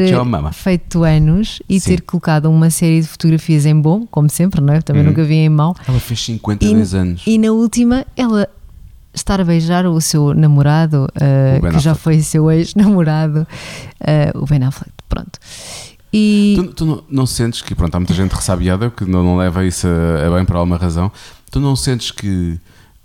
[0.53, 1.89] feito anos e Sim.
[1.95, 4.81] ter colocado uma série de fotografias em bom, como sempre, não é?
[4.81, 5.09] Também Uhum.
[5.09, 5.75] nunca vi em mau.
[5.87, 7.23] Ela fez 52 anos.
[7.25, 8.47] E na última, ela
[9.13, 13.47] estar a beijar o seu namorado, uh, O que já foi seu ex-namorado,
[14.01, 15.39] uh, o Ben Affleck, pronto.
[16.13, 19.35] E Tu, tu não, não sentes que, pronto, há muita gente ressabiada que não, não
[19.37, 21.11] leva isso a, a bem por alguma razão.
[21.51, 22.59] Tu não sentes que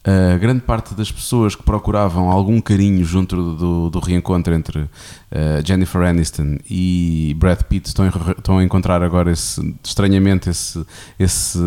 [0.05, 4.89] a grande parte das pessoas que procuravam algum carinho junto do, do reencontro entre
[5.35, 10.85] eh, Jennifer Aniston e Brad Pitt estão, a- estão a encontrar agora esse, estranhamente esse,
[11.19, 11.59] esse,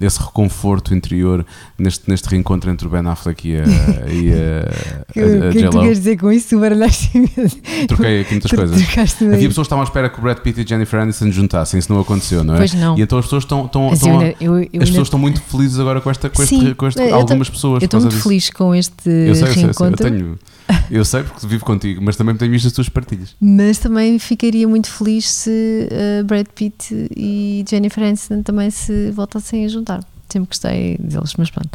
[0.00, 1.46] esse reconforto interior
[1.78, 3.62] neste, neste reencontro entre o Ben Affleck e a,
[4.10, 6.48] e a, o que, a, a o que é que tu queres dizer com isso?
[6.48, 7.56] Tu baralhaste imenso.
[7.86, 8.82] Troquei aqui muitas coisas.
[8.82, 11.92] Havia pessoas que estavam à espera que o Brad Pitt e Jennifer Aniston juntassem, isso
[11.92, 12.58] não aconteceu, não é?
[12.58, 12.98] Pois não.
[12.98, 15.78] E então as pessoas estão, estão, estão eu eu- eu as pessoas estão muito felizes
[15.78, 18.12] agora com esta, com este, Sim, com este- eu tô- algumas pessoas Eu estou muito
[18.14, 18.22] disso.
[18.28, 20.38] feliz com este Eu sei, eu sei, eu sei, eu reencontro, tenho,
[20.90, 23.34] eu sei porque vivo contigo, mas também tenho visto as tuas partilhas.
[23.40, 29.64] mas também ficaria muito feliz se uh, Brad Pitt e Jennifer Aniston também se voltassem
[29.64, 30.04] a juntar.
[30.28, 31.70] Sempre gostei deles, mas pronto.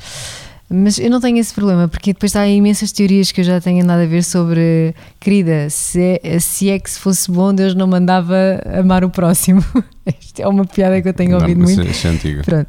[0.70, 3.82] Mas eu não tenho esse problema, porque depois há imensas teorias que eu já tenho
[3.84, 7.88] andado a ver sobre, querida, se é, se é que se fosse bom, Deus não
[7.88, 8.36] mandava
[8.78, 9.64] amar o próximo.
[10.20, 11.82] Isto é uma piada que eu tenho ouvido muito.
[11.84, 12.42] Isso é antiga.
[12.44, 12.68] Pronto.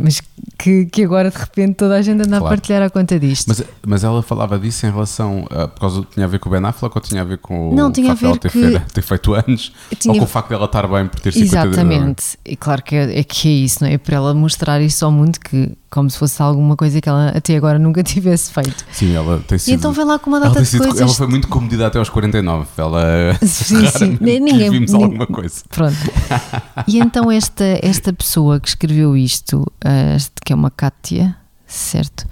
[0.00, 0.22] Mas
[0.58, 2.46] que, que agora de repente toda a gente anda Claro.
[2.46, 3.48] a partilhar a conta disto.
[3.48, 6.52] Mas, mas ela falava disso em relação a, por causa tinha a ver com o
[6.52, 8.50] Ben Affleck ou tinha a ver com o Não, tinha a facto dela ver ter,
[8.50, 11.32] que- fe- ter feito anos Tinha- ou com o facto dela estar bem por ter
[11.32, 12.24] 50 Exatamente.
[12.46, 13.98] E claro que é, é que é isso, não é?
[13.98, 17.54] Para ela mostrar isso ao mundo que, como se fosse alguma coisa que ela até
[17.56, 18.84] agora nunca tivesse feito.
[18.90, 19.70] Sim, ela tem sido.
[19.72, 21.00] E então vem lá com uma data de sido- coisas.
[21.00, 22.66] ela foi muito comedida até aos 49.
[22.78, 24.18] Ela Sim, sim.
[24.20, 25.62] Ninguém- vimos alguma coisa.
[25.68, 25.94] Pronto.
[26.86, 29.66] E então esta, esta pessoa que escreveu isto,
[30.14, 32.26] este que é uma Kátia, certo?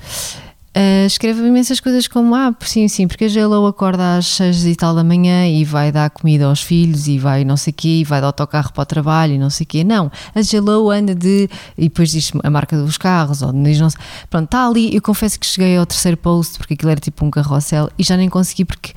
[0.75, 4.75] Ah, escreve imensas coisas como ah, sim, sim, porque a J-Lo acorda às 6 e
[4.75, 8.01] tal da manhã e vai dar comida aos filhos e vai não sei o quê,
[8.01, 9.85] e vai de autocarro para o trabalho e não sei o quê.
[9.85, 11.47] Não, a J-Lo anda de.
[11.77, 14.01] E depois diz a marca dos carros, ou diz não sei.
[14.31, 14.95] Pronto, está ali.
[14.95, 18.17] Eu confesso que cheguei ao terceiro post porque aquilo era tipo um carrossel e já
[18.17, 18.95] nem consegui porque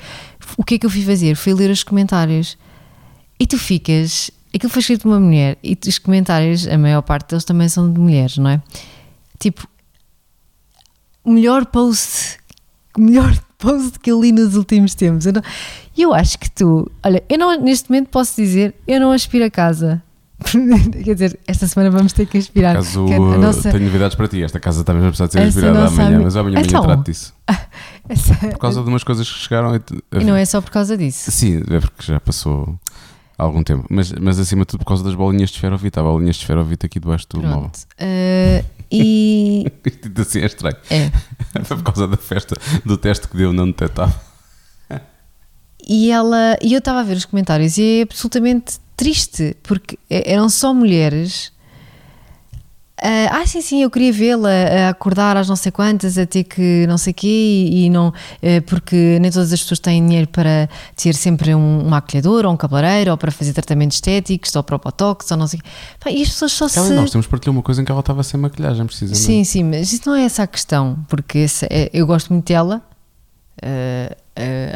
[0.56, 1.34] o que é que eu fui fazer?
[1.36, 2.56] Fui ler os comentários.
[3.38, 4.30] E tu ficas.
[4.56, 7.92] Aquilo foi escrito por uma mulher e os comentários, a maior parte deles também são
[7.92, 8.62] de mulheres, não é?
[9.38, 9.66] Tipo,
[11.24, 12.38] o melhor post,
[12.96, 15.26] melhor post que eu li nos últimos tempos.
[15.26, 15.42] Eu, não-
[15.96, 19.50] eu acho que tu, olha, eu não, neste momento posso dizer, eu não aspiro a
[19.50, 20.02] casa.
[21.04, 22.74] Quer dizer, esta semana vamos ter que aspirar.
[22.76, 25.72] Caso a nossa- tenho novidades para ti, esta casa está mesmo a precisar de ser
[25.72, 26.82] nossa amanhã, ami- mas amanhã, Então.
[26.82, 27.34] trato disso.
[28.08, 29.74] essa- Por causa de umas coisas que chegaram.
[29.76, 29.80] E,
[30.20, 31.30] e não é só por causa disso.
[31.30, 32.78] Sim, é porque já passou
[33.36, 33.86] algum tempo.
[33.90, 35.98] Mas, mas acima de tudo por causa das bolinhas de esferovite.
[35.98, 37.70] Há bolinhas de esferovite aqui debaixo do móvel.
[37.98, 40.76] Eh, e Isto assim é estranho.
[40.90, 41.10] é.
[41.64, 44.14] Foi por causa da festa, do teste que deu não detectável.
[45.88, 50.48] E ela, e eu estava a ver os comentários e é absolutamente triste, porque eram
[50.48, 51.52] só mulheres.
[53.02, 56.44] Ah, ah, sim, sim, eu queria vê-la a acordar às não sei quantas, a ter
[56.44, 60.26] que não sei quê, e, e não, eh, porque nem todas as pessoas têm dinheiro
[60.28, 64.62] para ter sempre um, um maquilhador ou um cabeleireiro ou para fazer tratamentos estéticos ou
[64.62, 65.68] para o botox ou não sei o quê.
[66.02, 66.94] Pá, E as pessoas só Ela, se.
[66.94, 69.18] nós temos partilhado uma coisa em que ela estava sem maquilhagem, precisamente.
[69.22, 72.46] Sim, sim, mas isso não é essa a questão, porque essa é- eu gosto muito
[72.48, 72.80] dela,
[73.62, 74.16] eh,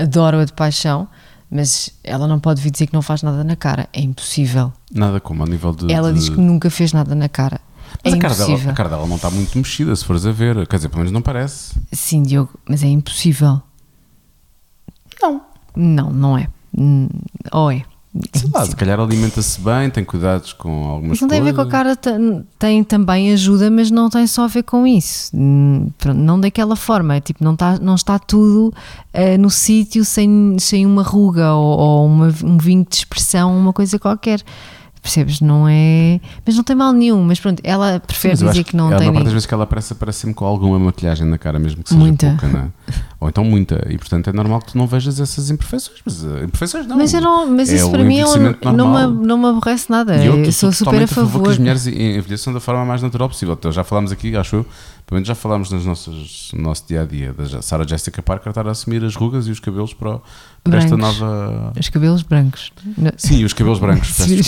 [0.03, 1.09] adoro-a de paixão,
[1.51, 4.73] mas ela não pode vir dizer que não faz nada na cara, é impossível.
[4.93, 5.93] Nada como ao nível de.
[5.93, 7.61] Ela de- diz que nunca fez nada na cara.
[8.05, 10.33] Mas é a cara, dela, a cara dela não está muito mexida, se fores a
[10.33, 10.67] ver.
[10.67, 11.75] Quer dizer, pelo menos não parece.
[11.93, 13.61] Sim, Diogo, mas é impossível.
[15.23, 15.41] Não.
[15.77, 16.49] Não, não é.
[16.77, 17.09] Hum,
[17.53, 17.77] Ou é.
[18.35, 21.45] É Sei lá, se calhar alimenta-se bem, tem cuidados com algumas Mas não tem a
[21.45, 21.71] ver com a coisas.
[21.73, 25.31] cara, tem- tem também ajuda, mas não tem só a ver com isso.
[25.33, 28.75] Hum, Não daquela forma, é tipo, não está, não está tudo
[29.13, 33.73] eh, no sítio sem, sem uma ruga ou, ou uma- um vinho de expressão, uma
[33.73, 34.43] coisa qualquer.
[35.03, 35.41] Percebes?
[35.41, 36.21] Não é.
[36.45, 37.25] Mas não tem mal nenhum.
[37.25, 39.09] Mas pronto, ela prefere eu dizer que não ela, tem.
[39.09, 41.59] A maior parte das vezes que ela aparece, aparece sempre com alguma maquilhagem na cara,
[41.59, 42.29] mesmo que seja Muita.
[42.31, 42.69] pouca, não é?
[43.19, 43.87] Ou então muita.
[43.89, 45.99] E portanto é normal que tu não vejas essas imperfeições.
[46.05, 46.97] Mas uh, imperfeições não.
[46.99, 49.91] Mas, eu não, mas É isso para mim é um- não, me, não me aborrece
[49.91, 50.17] nada.
[50.17, 51.51] E eu, eu sou super a favor que favor.
[51.51, 53.55] as mulheres en- envelheçam da forma mais natural possível.
[53.59, 54.67] Então, já falámos aqui, acho eu,
[55.11, 57.33] pelo menos já falámos nas nossas, no nosso dia a dia.
[57.33, 60.21] Da Sarah Jessica Parker estar a assumir as rugas e os cabelos para,
[60.63, 61.73] para esta nova.
[61.77, 62.71] Os cabelos brancos.
[63.17, 64.41] Sim, os cabelos brancos, Sim.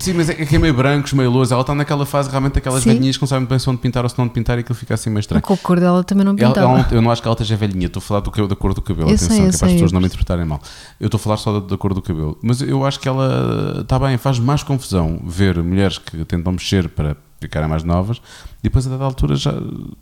[0.00, 1.52] Sim, mas é que é meio brancos, meio louros.
[1.52, 2.94] Ela está naquela fase realmente daquelas Sim.
[2.94, 4.74] velhinhas que não sabem bem se onde pintar ou se não de pintar e aquilo
[4.74, 5.42] fica assim meio estranho.
[5.42, 6.66] Com a cor dela também não Ela- pintava.
[6.72, 8.72] ela não- eu não acho que ela esteja velhinha, estou a falar do, da cor
[8.72, 9.10] do cabelo.
[9.10, 10.62] Eu Atenção, sei, que é para as pessoas não me interpretarem mal.
[10.98, 12.38] Eu estou a falar só da, da cor do cabelo.
[12.42, 16.88] Mas eu acho que ela está bem, faz mais confusão ver mulheres que tentam mexer
[16.88, 18.20] para ficarem mais novas,
[18.68, 19.52] depois a dada altura já,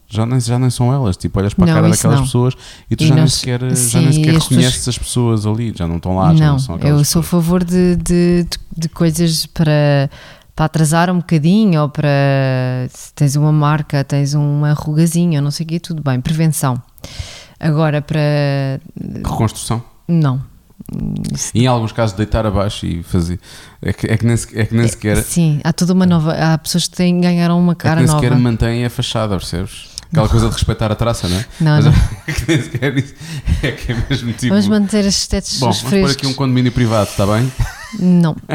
[0.08, 1.16] já, nem, já nem são elas.
[1.16, 2.24] Tipo, olhas para a Não, cara daquelas não.
[2.26, 2.54] pessoas
[2.90, 5.72] e tu E já, nem nós- sequer, já sim, nem sequer reconheces as pessoas ali,
[5.76, 7.44] já não estão lá, já não, não, são aquelas eu sou a pessoas.
[7.44, 8.46] favor de, de,
[8.76, 10.10] de- coisas para,
[10.56, 12.08] para atrasar um bocadinho ou para
[12.90, 16.80] se tens uma marca, tens uma rugazinha, não sei o quê, tudo bem, prevenção.
[17.60, 18.20] Agora para.
[19.24, 19.82] Reconstrução.
[20.08, 20.40] Não.
[21.54, 23.40] E em alguns casos deitar abaixo e fazer.
[23.80, 25.22] É que, é que nem, é que nem sequer.
[25.22, 26.32] Sim, há toda uma nova.
[26.32, 28.20] Há pessoas que têm, ganharam uma É que cara nem nova.
[28.20, 29.94] sequer mantém a fachada, percebes?
[30.10, 31.46] Aquela coisa de respeitar a traça, não é?
[31.60, 31.92] Não, Mas não.
[32.28, 33.14] é que nem sequer isso.
[33.62, 34.48] É que é mesmo tipo.
[34.48, 37.50] Vamos manter as estéticas Bom, vamos pôr aqui um condomínio privado, está bem?
[37.98, 38.36] Não.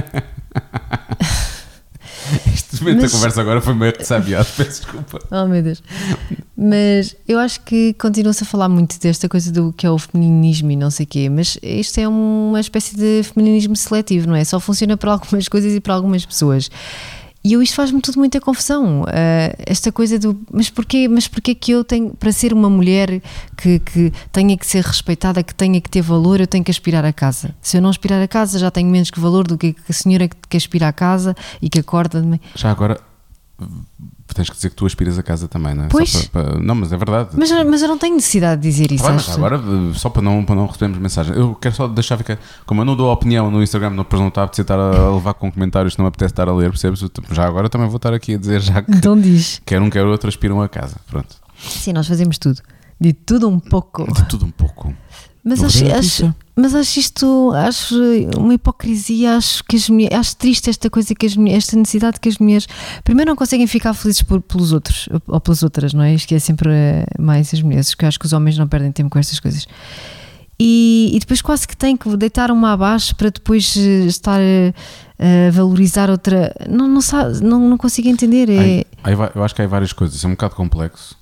[2.53, 5.19] Este momento Mas- da conversa agora foi meio ressabiado, peço desculpa.
[5.31, 5.81] Oh meu Deus.
[6.55, 10.71] Mas eu acho que continua-se a falar muito desta coisa do que é o feminismo
[10.71, 14.43] e não sei o quê, mas isto é uma espécie de feminismo seletivo, não é?
[14.43, 16.69] Só funciona para algumas coisas e para algumas pessoas.
[17.43, 19.05] E eu, isto faz-me tudo muita confusão.
[19.07, 20.39] Ah, esta coisa do.
[20.51, 22.11] Mas porquê, mas porquê que eu tenho.
[22.11, 23.21] Para ser uma mulher
[23.55, 27.05] que, que tenha que ser respeitada, que tenha que ter valor, eu tenho que aspirar
[27.05, 27.55] a casa.
[27.61, 30.27] Se eu não aspirar a casa, já tenho menos que valor do que a senhora
[30.27, 32.41] que, que aspira a casa e que acorda de manhã.
[32.55, 32.99] Já agora,
[34.35, 35.87] tens que dizer que tu aspiras a casa também, não é?
[35.87, 36.25] Pois.
[36.27, 37.29] Para- para- não, mas é verdade.
[37.33, 39.03] Mas, mas eu não tenho necessidade de dizer isso.
[39.03, 39.37] Tá pessoas.
[39.37, 42.37] agora, eh, só para não, para não recebermos mensagem, eu quero só deixar ficar.
[42.65, 45.33] Como eu não dou opinião no Instagram, não, não está a apetecer estar a levar
[45.33, 47.03] com comentários, não me apetece estar a ler, percebes?
[47.31, 49.61] Já agora também vou estar aqui a dizer já que Então diz.
[49.65, 50.95] quer um, quer outro aspiram a casa.
[51.09, 51.35] Pronto.
[51.57, 52.61] Sim, nós fazemos tudo.
[53.01, 54.11] De tudo um pouco.
[54.13, 54.93] De tudo um pouco.
[55.49, 55.77] Mas acho,
[56.25, 57.95] acho- mas acho isto acho
[58.37, 59.35] uma hipocrisia.
[59.37, 62.37] Acho que as mulheres, acho triste esta coisa que as mulheres, esta necessidade que as
[62.37, 62.67] mulheres
[63.03, 66.13] primeiro não conseguem ficar felizes por- pelos outros ou pelas outras, não é?
[66.13, 68.67] Isto que é sempre eh, mais as mulheres, que eu acho que os homens não
[68.67, 69.67] perdem tempo com estas coisas.
[70.61, 74.73] E, e depois quase que têm que deitar uma abaixo para depois eh, estar eh,
[75.47, 76.53] a valorizar outra.
[76.69, 78.49] Não, não, sabe, não, não consigo entender.
[78.49, 80.21] É, Aí- eu acho que há várias coisas.
[80.21, 81.15] É um bocado complexo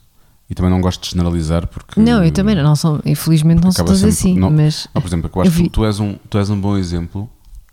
[0.49, 1.99] e também não gosto de generalizar porque.
[1.99, 5.29] não, eu também não, sou, infelizmente não sou todos assim, não- mas Não, por exemplo,
[5.33, 7.29] eu acho Eu vi- que tu és, um, tu és um bom exemplo.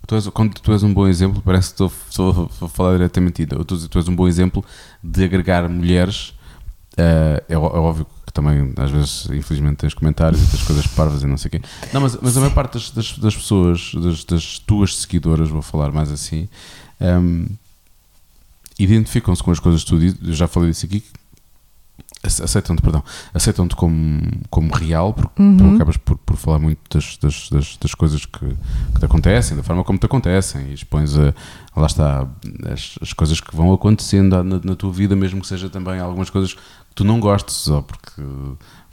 [0.06, 3.40] Tu és, quando tu és um bom exemplo, parece que estou, estou a falar diretamente.
[3.50, 4.62] Eu estou a dizer, tu és um bom exemplo
[5.02, 6.34] de agregar mulheres.
[6.96, 11.22] eh, é, é óbvio que também, às vezes, infelizmente, tens comentários e tens coisas parvas
[11.22, 11.62] e não sei o quê.
[11.92, 15.62] Não, mas, mas a maior parte das, das, das pessoas, das, das tuas seguidoras, vou
[15.62, 16.48] falar mais assim,
[17.00, 17.46] ehm,
[18.78, 20.18] identificam-se com as coisas que tu dizes.
[20.22, 21.02] Eu já falei disso aqui.
[22.24, 27.16] Ace- Aceitam-te, perdão, aceitam-te como, como real, porque tu acabas por, por falar muito das,
[27.18, 31.16] das, das, das coisas que, que te acontecem, da forma como te acontecem, e expões
[31.16, 31.34] a,
[31.76, 32.26] lá está,
[32.72, 36.30] as, as coisas que vão acontecendo na, na tua vida, mesmo que seja também algumas
[36.30, 38.22] coisas que tu não gostes, ou porque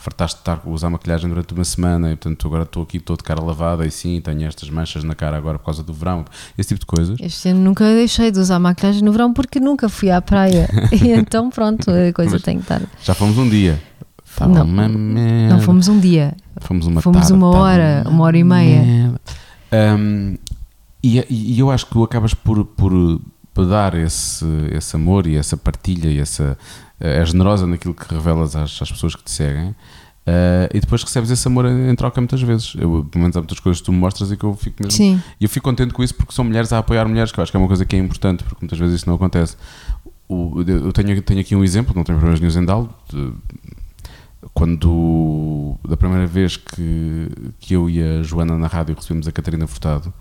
[0.02, 3.20] fartaste de estar a usar maquilhagem durante uma semana e portanto agora estou aqui todo
[3.20, 6.26] de cara lavada e sim, tenho estas manchas na cara agora por causa do verão,
[6.58, 7.20] esse tipo de coisas.
[7.20, 10.68] Este ano nunca deixei de usar maquilhagem no verão porque nunca fui à praia.
[10.92, 12.82] e então, pronto, a coisa Mas- tem que estar.
[13.04, 13.82] Já fomos um dia.
[14.26, 15.56] Estava Não, uma merda.
[15.56, 16.36] Não fomos um dia.
[16.62, 19.14] Fomos uma fomos tarde, uma estava hora, uma hora e meia.
[19.74, 20.38] Um,
[21.04, 23.22] e, e eu acho que tu acabas por, por,
[23.54, 26.58] por dar esse, esse amor e essa partilha e essa
[27.02, 29.76] é generosa naquilo que revelas às, às pessoas que te seguem uh,
[30.74, 32.74] e depois recebes esse amor em, troca muitas vezes.
[32.78, 34.92] Eu, pelo menos há muitas coisas que tu me mostras e que eu fico mesmo.
[34.96, 35.22] Sim.
[35.40, 37.52] E eu fico contente com isso porque são mulheres a apoiar mulheres, que eu acho
[37.52, 39.58] que é uma coisa que é importante, porque muitas vezes isso não acontece.
[40.28, 43.34] O- eu tenho, tenho aqui um exemplo, não tenho problemas nenhum em de-
[44.54, 49.68] Quando, da primeira vez que, que eu e a Joana na rádio recebemos a Catarina
[49.68, 50.12] Furtado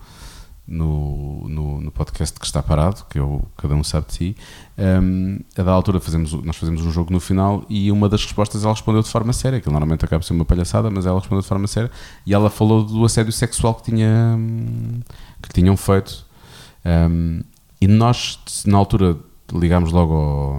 [0.71, 4.37] no, no, no podcast que está parado, que é o Cada Um Sabe de Si,
[4.79, 8.63] um, a da altura fazemos, nós fazemos um jogo no final e uma das respostas
[8.63, 11.49] ela respondeu de forma séria, que normalmente acaba ser uma palhaçada, mas ela respondeu de
[11.49, 11.91] forma séria
[12.25, 14.39] e ela falou do assédio sexual que, tinha,
[15.43, 16.25] que tinham feito.
[16.85, 17.41] Um,
[17.81, 19.17] e nós, na altura,
[19.53, 20.53] ligámos logo ao,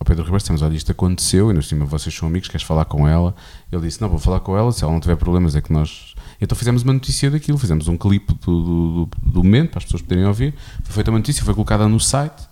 [0.00, 2.86] ao Pedro Ribeiro, dissemos, olha, isto aconteceu, e nós cima vocês são amigos, queres falar
[2.86, 3.34] com ela?
[3.70, 6.11] Ele disse, não, vou falar com ela, se ela não tiver problemas é que nós...
[6.42, 10.02] Então fizemos uma notícia daquilo, fizemos um clipe do, do, do- momento, para as pessoas
[10.02, 10.52] poderem ouvir,
[10.82, 12.42] foi feita uma notícia, foi colocada no site,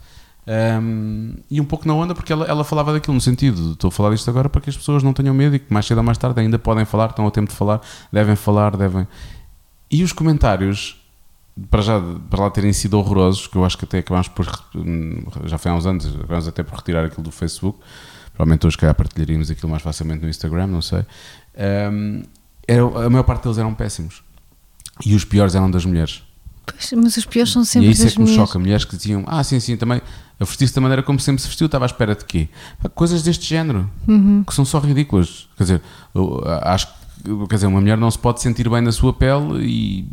[0.80, 3.90] um, e um pouco na onda, porque ela, ela falava daquilo no sentido, estou a
[3.90, 6.04] falar disto agora para que as pessoas não tenham medo e que mais cedo ou
[6.04, 7.80] mais tarde ainda podem falar, estão ao tempo de falar,
[8.12, 9.08] devem falar, devem...
[9.90, 10.96] E os comentários,
[11.68, 15.24] para já para lá terem sido horrorosos, que eu acho que até acabámos por, hum,
[15.46, 17.78] já foi há uns anos, acabámos até por retirar aquilo do Facebook,
[18.34, 21.04] provavelmente hoje calhar partilharíamos aquilo mais facilmente no Instagram, não sei.
[21.92, 22.22] Um,
[22.72, 24.22] era- a maior parte deles eram péssimos.
[25.04, 26.22] E os piores eram das mulheres.
[26.66, 28.48] Pois, mas os piores são e sempre é isso é que me mulheres.
[28.48, 28.58] choca.
[28.58, 30.00] Mulheres que diziam, ah, sim, sim, também
[30.38, 32.48] a vestir-se da maneira como sempre se vestiu, estava à espera de quê?
[32.94, 34.44] Coisas deste género, Uhum.
[34.44, 35.48] que são só ridículas.
[35.56, 35.82] Quer dizer,
[36.14, 39.62] eu acho que quer dizer, uma mulher não se pode sentir bem na sua pele
[39.64, 40.08] e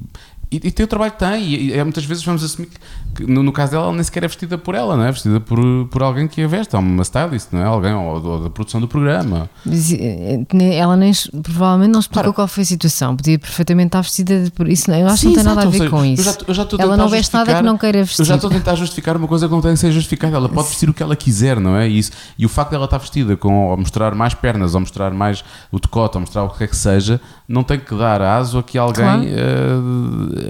[0.50, 2.80] E, e tem o trabalho que tem, e, e muitas vezes vamos assumir que,
[3.26, 5.12] que no, no caso dela, ela nem sequer é vestida por ela, não é?
[5.12, 5.60] Vestida por,
[5.91, 7.66] por alguém que a veste, é uma stylist, não é?
[7.66, 9.50] Alguém, ou, ou da produção do programa.
[9.66, 10.39] Mas, eh,
[10.74, 11.12] Ela nem,
[11.43, 12.34] provavelmente não explicou Claro.
[12.34, 13.16] qual foi a situação.
[13.18, 14.89] Podia perfeitamente estar vestida por isso.
[14.89, 16.24] Eu acho que Sim, não tem nada a ver seja, com eu isso.
[16.24, 18.22] já- eu já estou a ela não veste nada que não queira vestir.
[18.22, 20.38] Eu já estou a tentar justificar uma coisa que não tem que ser justificada.
[20.38, 21.89] Ela pode vestir o que ela quiser, não é?
[21.89, 24.80] E, isso, e o facto de ela estar vestida com, ou mostrar mais pernas, ou
[24.80, 25.43] mostrar mais
[25.74, 28.64] o decote, ou mostrar o que quer que seja, não tem que dar aso a
[28.64, 29.24] que alguém Claro.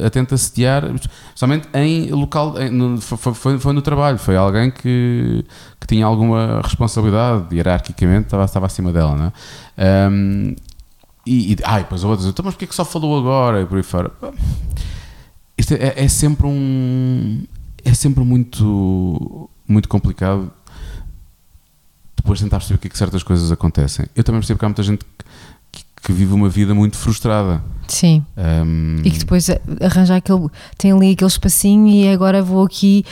[0.02, 0.84] eh, a tente assediar,
[1.36, 5.46] somente em local, em- no- foi, foi- foi no trabalho, foi alguém que,
[5.80, 9.32] que tinha alguma responsabilidade, hierarquicamente, estava, estava acima dela, não é?
[10.08, 10.56] Ahm,
[11.26, 13.62] e, e ai, depois a outra diz, então, mas porquê que só falou agora?
[13.62, 14.12] E por aí fora.
[15.58, 17.44] Isto é, é sempre um.
[17.84, 19.50] É sempre muito.
[19.68, 20.50] Muito complicado
[22.16, 24.06] depois tentar perceber porque é que certas coisas acontecem.
[24.16, 25.26] Eu também percebo que há muita gente que,
[26.08, 27.62] que vive uma vida muito frustrada.
[27.88, 28.24] Sim.
[28.38, 29.50] Ahm, E que depois
[29.82, 30.48] arranja aquele.
[30.78, 33.04] tem ali aquele espacinho e agora vou aqui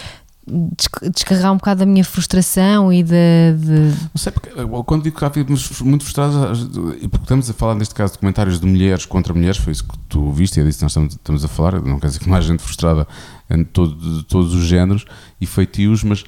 [0.47, 3.51] des- descarregar um bocado da minha frustração e da.
[3.57, 4.49] de- Não sei, porque
[4.85, 6.69] quando digo que já vivemos muito frustrados,
[7.01, 9.83] e porque estamos a falar neste caso de comentários de mulheres contra mulheres, foi isso
[9.83, 11.81] que tu viste e é disso que nós estamos, estamos a falar.
[11.81, 13.05] Não quer dizer que não há gente frustrada
[13.49, 15.05] em todo- de todos os géneros
[15.41, 16.27] e feitios, mas te-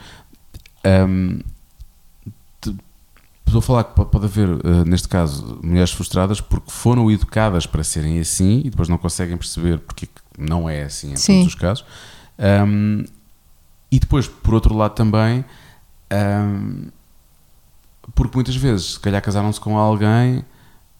[3.47, 7.83] estou a falar que pode, haver, eh, neste caso, mulheres frustradas porque foram educadas para
[7.83, 11.39] serem assim e depois não conseguem perceber porque é não é assim em Sim.
[11.39, 11.85] todos os casos.
[12.37, 13.05] Ahm,
[13.91, 15.43] e depois, por outro lado, também.
[16.11, 16.89] ahm,
[18.15, 20.43] porque muitas vezes, se calhar, casaram-se com alguém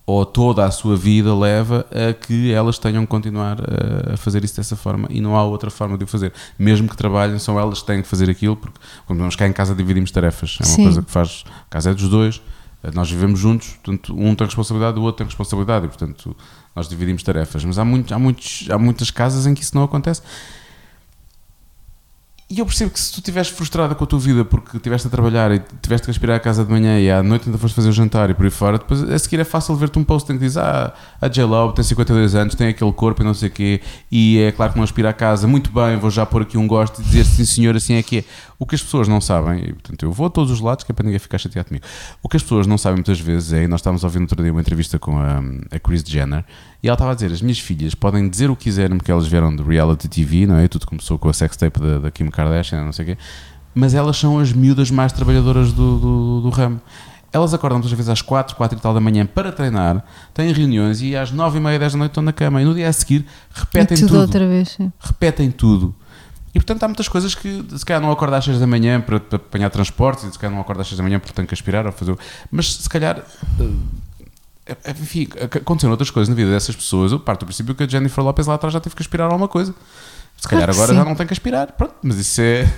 [0.08, 4.42] ou toda a sua vida leva a que elas tenham que continuar a, a fazer
[4.42, 6.32] isso dessa forma e não há outra forma de o fazer.
[6.58, 9.52] Mesmo que trabalhem, são elas que têm que fazer aquilo, porque quando nós cá em
[9.52, 10.60] casa dividimos tarefas.
[10.62, 10.84] É uma Sim.
[10.84, 11.44] coisa que faz.
[11.68, 12.42] A casa é dos dois,
[12.84, 16.34] eh, nós vivemos juntos, portanto, um tem responsabilidade, o outro tem responsabilidade e, portanto,
[16.74, 17.66] nós dividimos tarefas.
[17.66, 20.22] Mas há, muito, há, muitos, há muitas casas em que isso não acontece.
[22.50, 25.10] E eu percebo que se tu estiveres frustrada com a tua vida porque estiveste a
[25.10, 27.90] trabalhar e tiveste que aspirar a casa de manhã e à noite ainda foste fazer
[27.90, 30.38] o jantar e por aí fora, depois a seguir é fácil ver-te um post em
[30.38, 33.52] que diz ah, a J-Lo tem 52 anos, tem aquele corpo e não sei o
[33.52, 36.58] quê e é claro que não aspira a casa, muito bem, vou já pôr aqui
[36.58, 38.24] um gosto e dizer sim senhor, assim é que é.
[38.60, 40.92] O que as pessoas não sabem, e portanto eu vou a todos os lados que
[40.92, 41.86] é para ninguém ficar chateado comigo,
[42.24, 44.52] o que as pessoas não sabem muitas vezes é, e nós estávamos no outro dia
[44.52, 46.44] uma entrevista com a, a Chris Jenner
[46.82, 49.28] e ela estava a dizer, as minhas filhas podem dizer o que quiserem porque elas
[49.28, 50.68] vieram de reality TV, não é?
[50.68, 53.18] Tudo começou com a sextape da, da Kim Kardashian, não sei o quê,
[53.76, 56.82] mas elas são as miúdas mais trabalhadoras do, do, do ramo.
[57.32, 60.04] Elas acordam muitas vezes às 4, 4 e tal da manhã para treinar,
[60.34, 62.74] têm reuniões e às 9 e meia, 10 da noite estão na cama e no
[62.74, 64.70] dia a seguir repetem É tudo tudo outra vez.
[64.70, 64.92] sim.
[65.00, 65.94] repetem tudo.
[66.56, 69.20] E portanto há muitas coisas que se calhar não acorda às 6 da manhã para,
[69.20, 71.54] para apanhar transportes e se calhar não acorda às 6 da manhã porque tem que
[71.54, 72.18] aspirar ou fazer.
[72.52, 73.22] Mas se calhar.
[74.66, 77.12] eh, eh, Enfim, aconteceram outras coisas na vida dessas pessoas.
[77.12, 79.48] Eu parto do princípio que a Jennifer Lopez lá atrás já teve que aspirar alguma
[79.48, 79.74] coisa.
[80.38, 80.96] Se calhar Claro agora sim.
[80.98, 81.72] já não tem que aspirar.
[81.74, 82.72] Pronto, mas isso é.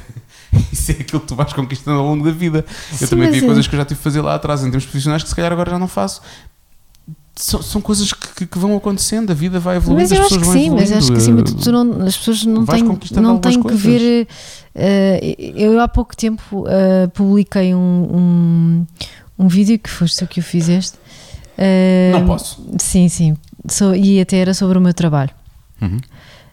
[0.73, 2.65] Isso é aquilo que tu vais conquistando ao longo da vida.
[2.91, 4.65] Sim, eu também vi é- coisas que eu já tive que fazer lá atrás em
[4.65, 6.21] termos profissionais que se calhar agora já não faço.
[7.41, 10.39] São, são coisas que, que- vão acontecendo, a vida vai evoluindo, Mas eu as acho
[10.41, 12.83] que sim, mas acho que acima de tudo tu não- as pessoas não têm,
[13.13, 14.27] não têm que ver.
[14.75, 18.87] eh, eu há pouco tempo eh, publiquei um, um,
[19.45, 20.97] um vídeo que foste tu que o fizeste.
[21.57, 22.61] Eh, Não posso.
[22.77, 23.37] Sim, sim.
[23.69, 25.31] So- e até era sobre o meu trabalho.
[25.81, 25.97] Uhum.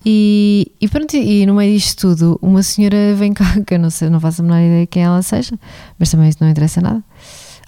[0.09, 3.91] E, e pronto, e no meio disto tudo, uma senhora vem cá, que eu não,
[3.91, 5.59] sei, não faço a menor ideia quem ela seja,
[5.99, 7.03] mas também isso não interessa nada.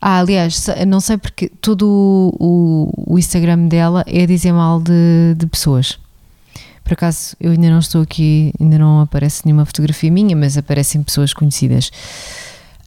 [0.01, 1.83] Ah, aliás, não sei porque todo
[2.39, 5.99] o, o- Instagram dela é dizer mal de, de pessoas.
[6.85, 11.03] Por acaso, eu ainda não estou aqui, ainda não aparece nenhuma fotografia minha, mas aparecem
[11.03, 11.91] pessoas conhecidas.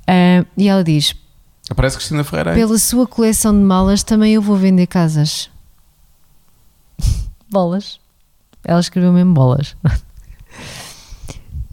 [0.07, 1.13] Ah, e ela diz:
[1.69, 2.53] Aparece Cristina Ferreira.
[2.53, 5.49] pela sua coleção de malas também eu vou vender casas.
[7.51, 7.99] bolas.
[8.63, 9.75] Ela escreveu mesmo bolas.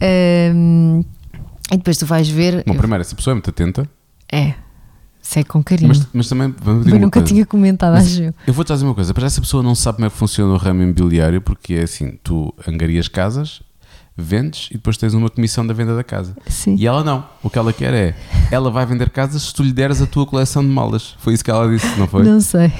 [0.01, 1.01] Ahm,
[1.71, 2.63] e depois tu vais ver.
[2.65, 3.89] Bom, primeiro, essa pessoa é muito atenta,
[4.31, 4.53] É,
[5.29, 5.89] sei com carinho.
[5.89, 7.27] mas, mas também vamos eu nunca coisa.
[7.33, 8.33] tinha comentado, Mas- acho eu.
[8.47, 10.57] Eu vou-te dizer uma coisa, para essa pessoa não sabe como é que funciona o
[10.57, 13.61] ramo imobiliário, porque é assim, tu angarias casas,
[14.17, 16.35] vendes e depois tens uma comissão da venda da casa.
[16.47, 16.75] Sim.
[16.77, 17.23] E ela não.
[17.43, 18.15] O que ela quer é,
[18.51, 21.15] ela vai vender casas se tu lhe deres a tua coleção de malas.
[21.19, 22.23] Foi isso que ela disse, não foi?
[22.23, 22.71] Não sei.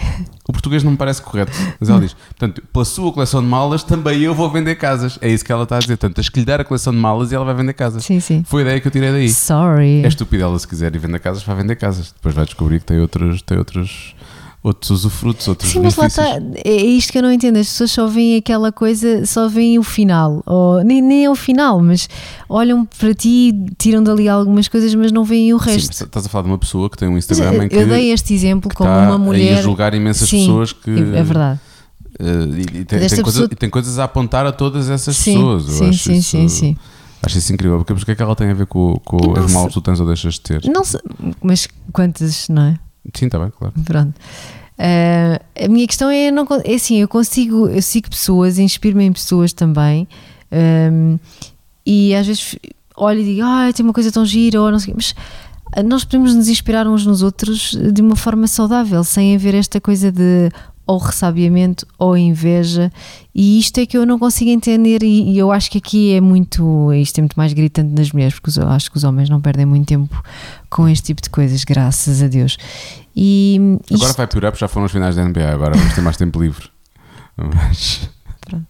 [0.49, 3.83] O português não me parece correto, mas ela diz, portanto, pela sua coleção de malas
[3.83, 5.19] também eu vou vender casas.
[5.21, 5.95] É isso que ela está a dizer.
[5.95, 8.03] Portanto, tens que lhe dar a coleção de malas e ela vai vender casas.
[8.03, 8.43] Sim, sim.
[8.43, 9.29] Foi a ideia que eu tirei daí.
[9.29, 10.03] Sorry.
[10.03, 12.11] É estúpido ela se quiser ir vender casas, vai vender casas.
[12.11, 14.15] Depois vai descobrir que tem outros, tem outros,
[14.61, 16.39] outros usufrutos, outros Sim, mas lá está.
[16.39, 16.61] benefícios.
[16.65, 17.57] É isto que eu não entendo.
[17.57, 20.43] As pessoas só veem aquela coisa, só veem o final.
[20.45, 22.09] Ou, nem, nem é o final, mas
[22.49, 25.87] olham para ti, tiram dali algumas coisas, mas não veem o Sim, resto.
[25.87, 27.87] mas estás a falar de uma pessoa que tem um Mas Instagram em que, eu
[27.87, 29.59] dei este exemplo como está uma mulher.
[29.59, 31.59] a julgar imensas Sim, pessoas que É verdade.
[32.19, 35.15] Uh, e, tem, Desta tem, coisa- pessoa- e tem coisas a apontar a todas essas
[35.15, 35.63] Sim, pessoas.
[35.63, 36.77] Sim, acho sim, isso, sim, sim.
[37.23, 37.77] Acho isso incrível.
[37.83, 39.67] Porque, que é que ela tem a ver com, com as sei.
[39.67, 40.61] que tu tens ou deixas de ter?
[40.65, 40.99] Não sei,
[41.41, 42.79] mas quantas, não é?
[43.13, 43.73] Sim, está bem, claro.
[43.85, 44.13] Pronto.
[44.79, 49.11] Ah, a minha questão é, não, é assim, eu consigo, eu sigo pessoas, inspiro-me em
[49.11, 50.07] pessoas também,
[50.49, 51.17] ahm,
[51.85, 52.55] e às vezes
[52.95, 55.15] olho e digo, ah, tem uma coisa tão gira, ou não sei, o quê", mas
[55.75, 59.81] ah, nós podemos nos inspirar uns nos outros de uma forma saudável, sem haver esta
[59.81, 60.49] coisa de
[60.87, 62.91] ou ressabiamento ou inveja,
[63.35, 66.21] e isto é que eu não consigo entender, e, e eu acho que aqui é
[66.21, 69.39] muito, isto é muito mais gritante nas mulheres, porque eu acho que os homens não
[69.39, 70.23] perdem muito tempo
[70.69, 72.57] com este tipo de coisas, graças a Deus.
[73.15, 73.57] E
[73.91, 75.49] Agora isto- vai piorar porque já foram as finais da NBA.
[75.51, 76.69] Agora vamos ter mais tempo livre.
[77.37, 78.09] Mas...
[78.41, 78.67] Pronto.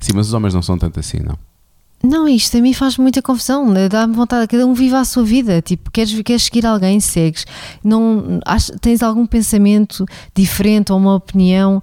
[0.00, 1.38] Sim, mas os homens não são tanto assim, não.
[2.02, 3.72] Não, isto a mim faz muita confusão.
[3.88, 5.62] Dá-me vontade, cada um vive a sua vida.
[5.62, 7.46] Tipo, queres, queres seguir alguém, segues.
[7.84, 8.40] Não,
[8.80, 10.04] tens algum pensamento
[10.34, 11.80] diferente ou uma opinião,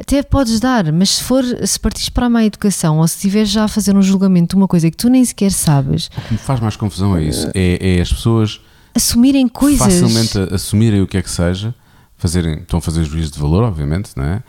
[0.00, 3.50] até podes dar, mas se for, se partires para a má educação ou se estiveres
[3.50, 6.32] já a fazer um julgamento de uma coisa que tu nem sequer sabes, O que
[6.32, 7.50] me faz mais confusão é isso.
[7.54, 8.60] É, é as pessoas
[8.94, 9.78] assumirem coisas.
[9.78, 11.74] facilmente assumirem o que é que seja,
[12.16, 14.42] fazerem, estão a fazer juízo de valor, obviamente, não é?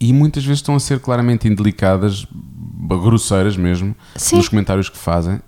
[0.00, 2.26] E muitas vezes estão a ser claramente indelicadas,
[2.88, 4.36] grosseiras mesmo, Sim.
[4.36, 5.40] nos comentários que fazem,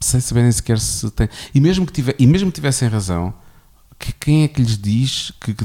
[0.00, 1.28] sem saberem sequer se tem.
[1.54, 3.32] E mesmo que, tiver, e mesmo que tivessem razão,
[3.98, 5.54] que, quem é que lhes diz que.
[5.54, 5.64] que-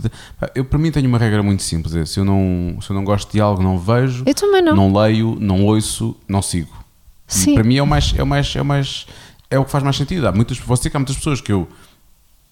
[0.56, 3.04] eu, para mim, tenho uma regra muito simples: é, se, eu não, se eu não
[3.04, 4.76] gosto de algo, não vejo, Eu também não.
[4.76, 6.72] não leio, não ouço, não sigo.
[7.30, 7.54] E Sim.
[7.56, 9.06] Para mim é o mais, é o mais, é o mais,
[9.50, 10.28] é o que faz mais sentido.
[10.28, 11.68] Há muitas, você que há muitas pessoas que eu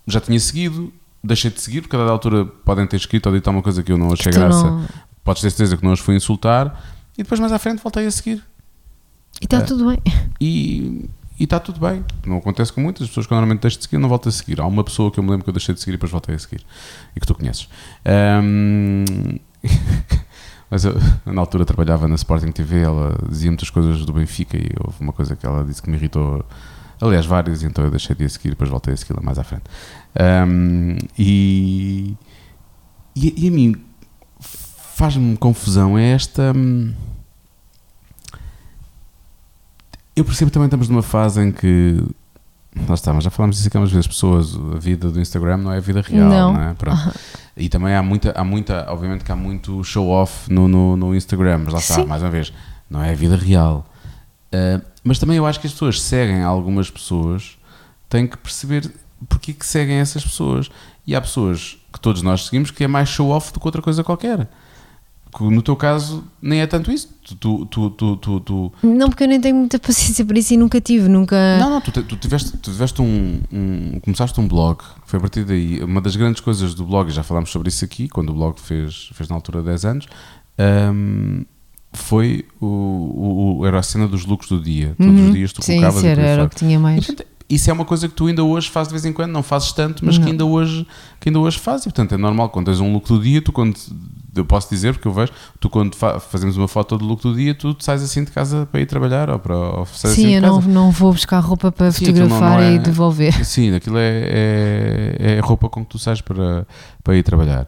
[0.07, 0.91] já tinha seguido,
[1.23, 3.91] deixei de seguir, porque a dada altura podem ter escrito ou dito alguma coisa que
[3.91, 4.63] eu não achei graça.
[4.69, 4.88] não-
[5.23, 6.82] Podes ter certeza que não os fui insultar
[7.17, 8.43] e depois mais à frente voltei a seguir.
[9.41, 9.61] E está É.
[9.61, 9.99] tudo bem.
[10.41, 11.05] E
[11.43, 12.03] está tudo bem.
[12.25, 14.59] Não acontece com muitas pessoas que normalmente deixo de seguir, não volto a seguir.
[14.59, 16.35] Há uma pessoa que eu me lembro que eu deixei de seguir e depois voltei
[16.35, 16.65] a seguir.
[17.15, 17.69] E que tu conheces.
[18.05, 19.39] Ahm,
[20.69, 20.93] Mas eu,
[21.25, 22.81] na altura, trabalhava na Sporting TV.
[22.81, 25.97] Ela dizia muitas coisas do Benfica e houve uma coisa que ela disse que me
[25.97, 26.45] irritou.
[27.01, 29.39] Aliás, várias, e então eu deixei de a seguir e depois voltei a segui-la mais
[29.39, 29.63] à frente.
[30.15, 32.15] Ahm, e,
[33.15, 33.75] e, e a mim
[34.39, 36.51] faz-me confusão é esta.
[36.55, 36.93] hum,
[40.20, 42.03] Eu percebo que também estamos numa fase em que.
[42.88, 44.05] Lá está, mas já falámos disso aqui algumas vezes.
[44.05, 46.53] Pessoas, a vida do Instagram não é a vida real, Não.
[46.53, 46.74] não, é?
[46.74, 47.13] Pronto.
[47.55, 51.59] E também há muita, há muita, obviamente que há muito show-off no, no, no Instagram,
[51.59, 52.05] mas lá está, Sim.
[52.05, 52.51] mais uma vez,
[52.89, 53.88] não é a vida real.
[54.53, 57.57] Uh, mas também eu acho que as pessoas seguem algumas pessoas,
[58.09, 58.91] têm que perceber
[59.30, 60.70] porque que seguem essas pessoas.
[61.07, 64.03] E há pessoas que todos nós seguimos que é mais show-off do que outra coisa
[64.03, 64.49] qualquer.
[65.36, 67.07] Que no teu caso nem é tanto isso.
[67.39, 70.57] Tu, tu, tu, tu, tu, Não, porque eu nem tenho muita paciência para isso e
[70.57, 71.36] nunca tive, nunca.
[71.59, 75.43] Não, não, tu, tu tiveste, tu tiveste um, um- Começaste um blog, foi a partir
[75.45, 75.84] daí.
[75.84, 78.59] Uma das grandes coisas do blog, e já falámos sobre isso aqui, quando o blog
[78.59, 80.07] fez, fez na altura 10 anos,
[80.93, 81.45] hum,
[81.93, 84.95] foi o, o, o- era a cena dos lucros do dia.
[84.97, 85.27] Todos Uhum.
[85.27, 87.07] os dias tu Sim, colocavas isso e era, era o que tinha mais.
[87.49, 89.71] isso é uma coisa que tu ainda hoje fazes de vez em quando, não fazes
[89.71, 90.86] tanto, mas que ainda hoje,
[91.19, 91.86] que ainda hoje fazes.
[91.86, 93.75] E portanto é normal, quando tens um look do dia, tu quando.
[94.36, 97.34] Eu posso dizer, porque eu vejo, tu quando fa- fazemos uma foto do look do
[97.36, 100.34] dia, tu sais assim de casa para ir trabalhar ou para ou assim Sim, de
[100.34, 103.34] eu não, não vou buscar roupa para Sim, aquilo não- fotografar não é- e devolver.
[103.45, 106.67] Sim, aquilo é, é, é a roupa com que tu sais para,
[107.03, 107.67] para ir trabalhar.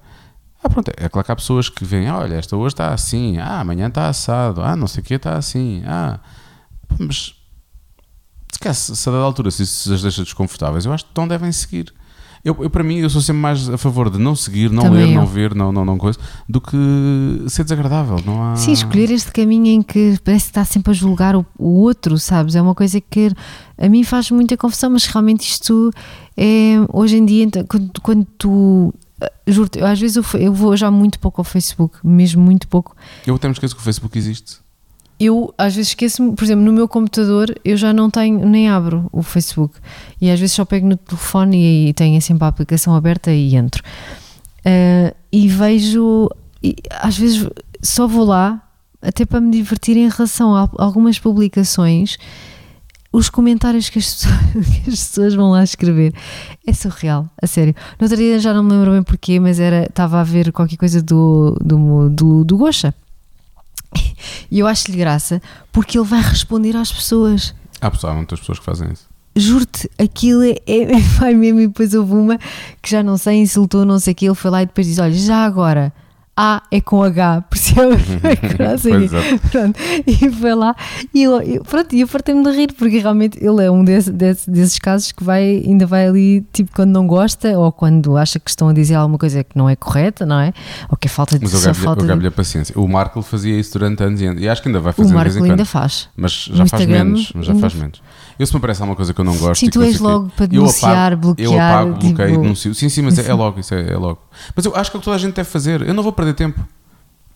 [0.63, 3.39] Ah, pronto, é claro que há pessoas que veem, "Ah, olha, esta hoje está assim,
[3.39, 6.19] ah, amanhã está assado, ah, não sei o que está assim, ah,
[6.99, 7.33] mas
[8.73, 11.51] se se a dada altura se isso as deixa desconfortáveis, eu acho que não devem
[11.51, 11.91] seguir.
[12.43, 15.05] Eu, eu, para mim, eu sou sempre mais a favor de não seguir, não Também
[15.05, 15.19] ler, eu.
[15.19, 16.17] não ver, não, não, não coisa,
[16.49, 16.75] do que
[17.47, 18.17] ser desagradável.
[18.25, 18.55] Não há...
[18.55, 22.17] Sim, escolher este caminho em que parece que está sempre a julgar o, o outro,
[22.17, 22.55] sabes?
[22.55, 23.29] É uma coisa que
[23.77, 25.91] a mim faz muita confusão, mas realmente isto
[26.35, 28.93] é hoje em dia, então, quando, quando tu.
[29.21, 32.67] eh, Juro-te, eu às vezes eu, eu vou já muito pouco ao Facebook, mesmo muito
[32.67, 32.95] pouco.
[33.27, 34.57] Eu até me esqueço que o Facebook existe.
[35.23, 39.07] Eu às vezes esqueço-me, por exemplo, no meu computador eu já não tenho, nem abro
[39.11, 39.75] o Facebook
[40.19, 43.55] e às vezes só pego no telefone e, e tenho sempre a aplicação aberta e
[43.55, 43.83] entro.
[44.65, 46.29] Ah, e vejo,
[46.63, 47.47] e às vezes
[47.81, 48.67] só vou lá
[49.01, 52.17] até para me divertir em relação a algumas publicações.
[53.13, 56.13] Os comentários que as, pessoas, que as pessoas vão lá escrever
[56.65, 57.75] é surreal, a sério.
[57.99, 60.77] No outro dia já não me lembro bem porquê, mas era, estava a ver qualquer
[60.77, 62.93] coisa do, do, do, do Gosha.
[64.49, 67.53] E eu acho-lhe graça porque ele vai responder às pessoas.
[67.79, 69.09] Há, pessoas- há muitas pessoas que fazem isso.
[69.35, 71.59] Juro-te, aquilo é, é vai mesmo.
[71.61, 72.37] E depois houve uma
[72.81, 74.25] que já não sei, insultou, não sei o que.
[74.25, 75.93] Ele foi lá e depois diz: Olha, já agora,
[76.35, 77.99] A é com H, percebes?
[78.57, 79.37] Pois é.
[79.51, 80.75] Pronto, e foi lá
[81.13, 84.11] e eu, eu, pronto, e eu fartei-me de rir porque realmente ele é um desse,
[84.11, 88.39] desse- desses casos que vai, ainda vai ali, tipo, quando não gosta ou quando acha
[88.39, 90.53] que estão a dizer alguma coisa que não é correta, não é?
[90.89, 92.73] Ou que é falta de Mas eu só falta eu de- a paciência.
[92.79, 94.41] O Marco fazia isso durante anos e anos.
[94.41, 95.51] E acho que ainda vai O fazer vez Marco quando.
[95.51, 96.09] ainda faz.
[96.15, 97.31] Mas já faz menos.
[97.35, 98.01] Mas já faz menos.
[98.39, 99.59] Eu se me aparece alguma coisa que eu não gosto.
[99.59, 101.71] Sim, e tu que és sei o quê, logo para eu denunciar, apago, Eu bloquear,
[101.73, 102.73] apago, bloqueio e tipo- denuncio.
[102.75, 103.59] Sim, sim, mas é, é logo.
[103.59, 104.19] Isso é, é logo.
[104.55, 105.81] Mas eu acho que é o que toda a gente deve fazer.
[105.81, 106.59] Eu não vou perder tempo.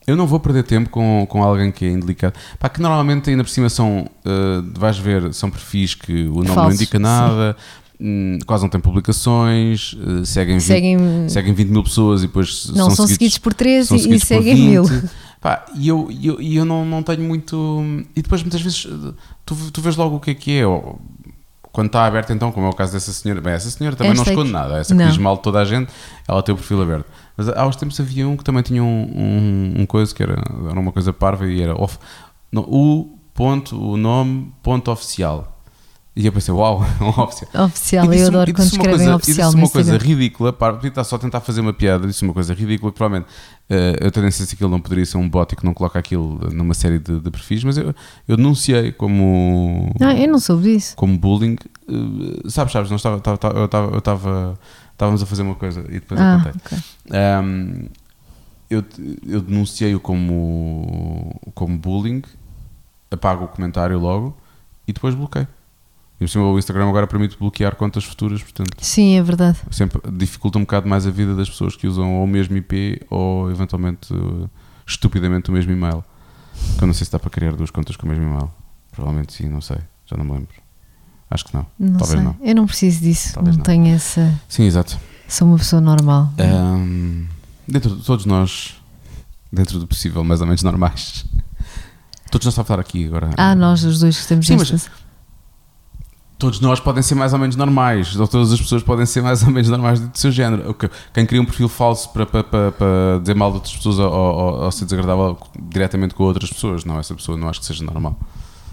[0.07, 2.35] Eu não vou perder tempo com, com alguém que é indelicado.
[2.59, 6.47] Pá, que normalmente ainda por cima são, uh, vais ver, são perfis que o nome
[6.47, 7.57] não Falsos, indica nada,
[7.99, 12.69] hum, quase não têm publicações, uh, seguem, 20, Seguem, seguem 20 mil pessoas e depois
[12.69, 14.69] não, são, seguidos por 13 são e, e seguidos por seguem 20.
[14.69, 14.83] mil.
[15.41, 17.83] Pá, e eu, eu, eu não, não tenho muito.
[18.15, 18.87] E depois muitas vezes
[19.43, 20.67] tu, tu vês logo o que é que é.
[20.67, 20.99] ou-
[21.71, 23.41] quando está aberto, então, como é o caso dessa senhora.
[23.41, 24.77] Bem, essa senhora também Esta não é esconde que- nada.
[24.79, 25.09] Essa que não.
[25.09, 25.91] diz mal de toda a gente,
[26.27, 27.05] ela tem o perfil aberto.
[27.37, 30.41] Mas há uns tempos havia um que também tinha um, um, um coisa que era,
[30.69, 31.97] era uma coisa parva e era off,
[32.51, 35.51] não, o ponto, o nome, ponto oficial.
[36.17, 37.65] E eu pensei, uau, um oficial.
[37.65, 41.17] Oficial, eu adoro quando escrevem coisa, oficial E disse uma coisa ridícula, para, estar só
[41.17, 43.29] a tentar fazer uma piada, disse uma coisa ridícula, que provavelmente
[43.69, 45.99] eh, eu tenho a que ele não poderia ser um bot e que não coloca
[45.99, 47.93] aquilo numa série de, de perfis, mas eu,
[48.29, 50.95] eu denunciei como, Ah, eu não soube disso.
[50.95, 51.57] como bullying.
[51.89, 54.59] eh, sabes, sabes, não estava, estava, eu estava,
[54.95, 56.53] estávamos a fazer uma coisa e depois eu Ah, contei.
[56.65, 56.77] ok.
[57.43, 57.85] Um,
[58.69, 58.83] eu,
[59.27, 62.23] eu denunciei-o como, como bullying,
[63.11, 64.35] apago o comentário logo
[64.87, 65.47] e depois bloqueio.
[66.15, 69.59] E por cima o Instagram agora permite bloquear contas futuras, portanto Sim, é verdade.
[69.69, 73.01] sempre dificulta um bocado mais a vida das pessoas que usam ou o mesmo IP
[73.09, 74.13] ou eventualmente
[74.87, 76.03] estupidamente o mesmo e-mail.
[76.77, 78.49] Que eu não sei se dá para criar duas contas com o mesmo e-mail.
[78.91, 80.55] Provavelmente sim, não sei, já não me lembro.
[81.35, 81.65] Acho que não.
[81.77, 82.21] Não Talvez sei.
[82.21, 82.35] não.
[82.41, 83.33] Eu não preciso disso.
[83.33, 83.65] Talvez não, não.
[83.65, 84.33] tenho essa.
[84.47, 84.97] Sim, exato.
[85.27, 86.31] Sou uma pessoa normal.
[86.39, 87.25] Um,
[87.67, 88.75] dentro de todos nós,
[89.51, 91.25] dentro do possível, mais ou menos normais.
[92.31, 93.29] Todos nós estamos a falar aqui agora.
[93.37, 94.89] Ah, nós os dois que estamos Sim, mas-.
[96.37, 99.41] Todos nós podem ser mais ou menos normais, ou todas as pessoas podem ser mais
[99.41, 100.75] ou menos normais do seu género.
[101.13, 104.11] Quem cria um perfil falso para, para, para, para dizer mal de outras pessoas ou,
[104.11, 105.37] ou, ou ser desagradável
[105.69, 108.19] diretamente com outras pessoas, não, essa pessoa não acho que seja normal.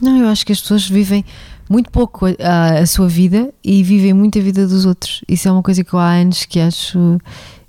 [0.03, 1.25] Não, eu acho que as pessoas vivem
[1.69, 5.23] muito pouco a, a sua vida e vivem muito a vida dos outros.
[5.29, 7.19] Isso é uma coisa que eu há anos que acho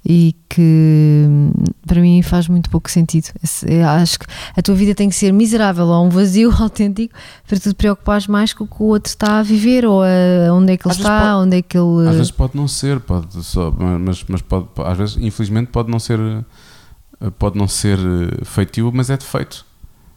[0.06, 1.52] e que hum,
[1.88, 3.28] para mim faz muito pouco sentido.
[3.66, 4.26] Eu acho que
[4.56, 7.16] a tua vida tem que ser miserável ou um vazio autêntico
[7.48, 10.54] para tu te preocupares mais com o que o outro está a viver ou a,
[10.54, 12.10] onde é que ele Às está, onde é que ele.
[12.10, 16.00] Às vezes pode não ser, pode só, mas, mas pode, às vezes, infelizmente, pode não
[16.00, 19.66] ser, eh, pode não ser eh, feitio, mas é defeito.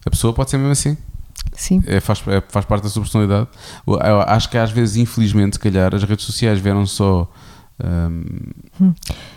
[0.05, 0.97] A pessoa pode ser mesmo assim.
[1.57, 3.49] Sim, É, faz, é- faz parte da sua personalidade.
[3.87, 7.29] Eu- acho que às vezes, infelizmente, se calhar, as redes sociais vieram só
[7.85, 8.93] hum,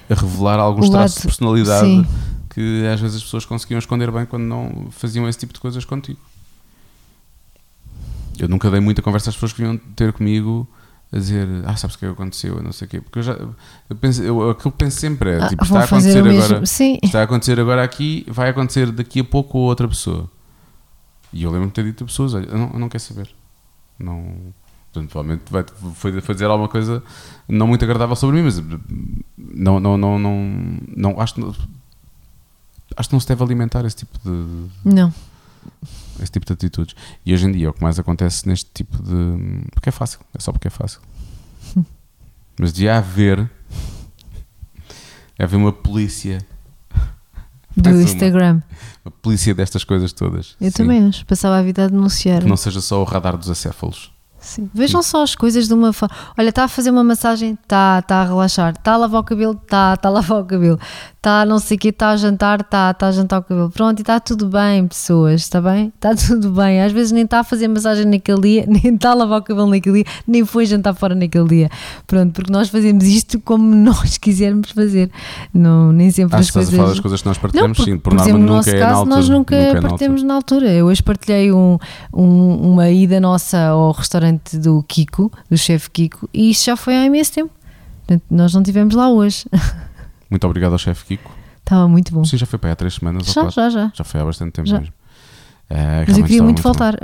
[0.10, 2.06] a revelar alguns O traços lado- de personalidade sim.
[2.50, 5.84] que às vezes as pessoas conseguiam esconder bem quando não faziam esse tipo de coisas
[5.84, 6.20] contigo.
[8.38, 10.66] Eu nunca dei muita conversa às pessoas que vinham ter comigo
[11.12, 12.56] a dizer, ah, sabes o que é aconteceu?
[12.58, 13.02] Eu não sei o quê.
[13.02, 15.96] Porque eu já, eu penso, eu, aquilo que penso sempre é, Ah, tipo, vão está
[15.96, 16.64] a acontecer agora.
[17.04, 20.30] Está a acontecer agora aqui, vai acontecer daqui a pouco outra pessoa.
[21.32, 23.30] E eu lembro-me de ter dito a pessoas: olha, eu não, eu não quero saber.
[23.98, 24.54] Não.
[24.92, 25.64] Portanto, provavelmente vai,
[25.94, 27.04] foi, foi dizer alguma coisa
[27.48, 28.58] não muito agradável sobre mim, mas
[29.38, 31.54] não, não, não, não, não acho, que não-
[32.98, 35.14] acho que não se deve alimentar esse tipo de, não.
[36.20, 36.96] esse tipo de atitudes.
[37.24, 39.62] E hoje em dia é o que mais acontece neste tipo de.
[39.74, 41.02] Porque é fácil, é só porque é fácil.
[42.60, 43.38] Mas devia haver.
[43.38, 43.52] Devia
[45.46, 46.40] haver uma polícia.
[47.82, 48.02] Do uma.
[48.02, 48.62] Instagram.
[49.06, 50.56] Uma polícia destas coisas todas.
[50.60, 50.78] Eu Sim.
[50.78, 51.26] também acho.
[51.26, 52.42] Passava a vida a denunciar.
[52.42, 54.12] Que não seja só o radar dos acéfalos.
[54.40, 54.70] Sim.
[54.74, 56.16] Vejam só as coisas de uma forma.
[56.38, 58.72] Olha, está a fazer uma massagem, está tá a relaxar.
[58.72, 60.80] Está a lavar o cabelo, está tá a lavar o cabelo.
[61.20, 63.70] Está não sei o quê, está a jantar, está tá a jantar o cabelo.
[63.70, 65.92] Pronto, e está tudo bem, pessoas, está bem?
[65.94, 66.82] Está tudo bem.
[66.82, 69.68] Às vezes nem está a fazer massagem naquele dia, nem está a lavar o cabelo
[69.70, 71.70] naquele dia, nem foi jantar fora naquele dia.
[72.08, 75.12] Pronto, porque nós fazemos isto como nós quisermos fazer.
[75.54, 76.78] Não, nem sempre Acho as que estás a coisas.
[76.78, 77.98] falar das coisas que nós partilhamos, porque, sim.
[77.98, 79.16] Por, norma exemplo, no nunca nosso é caso, altura.
[79.18, 80.72] nós nunca, é na partilhamos na altura.
[80.72, 81.78] Eu hoje partilhei um,
[82.14, 86.96] um- uma ida nossa ao restaurante do Kiko, do chefe Kiko, e isto já foi
[86.96, 87.52] há imenso tempo.
[88.08, 89.44] Portanto, nós não estivemos lá hoje.
[90.30, 91.32] Muito obrigado ao chefe Kiko.
[91.60, 92.24] Estava muito bom.
[92.24, 93.56] Sim, já foi para aí há três semanas ou Já, quatro.
[93.56, 93.92] já, já.
[93.94, 94.80] Já foi há bastante tempo Já.
[94.80, 94.94] mesmo.
[95.70, 96.96] Eh, Mas eu queria muito voltar.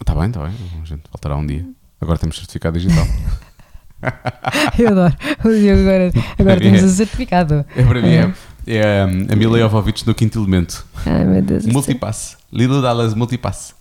[0.00, 0.52] Está bem, está bem.
[0.82, 1.66] A gente voltará um dia.
[2.00, 3.06] Agora temos certificado digital.
[4.78, 5.16] Eu adoro.
[5.40, 7.64] Agora, agora temos o certificado.
[7.74, 8.32] é para mim, é,
[8.66, 10.84] é um, a Mila Jovovich no quinto elemento.
[11.06, 11.64] Ai meu Deus.
[11.64, 11.72] do.
[11.72, 12.36] Multipass.
[12.52, 13.74] Little Dallas Multipass.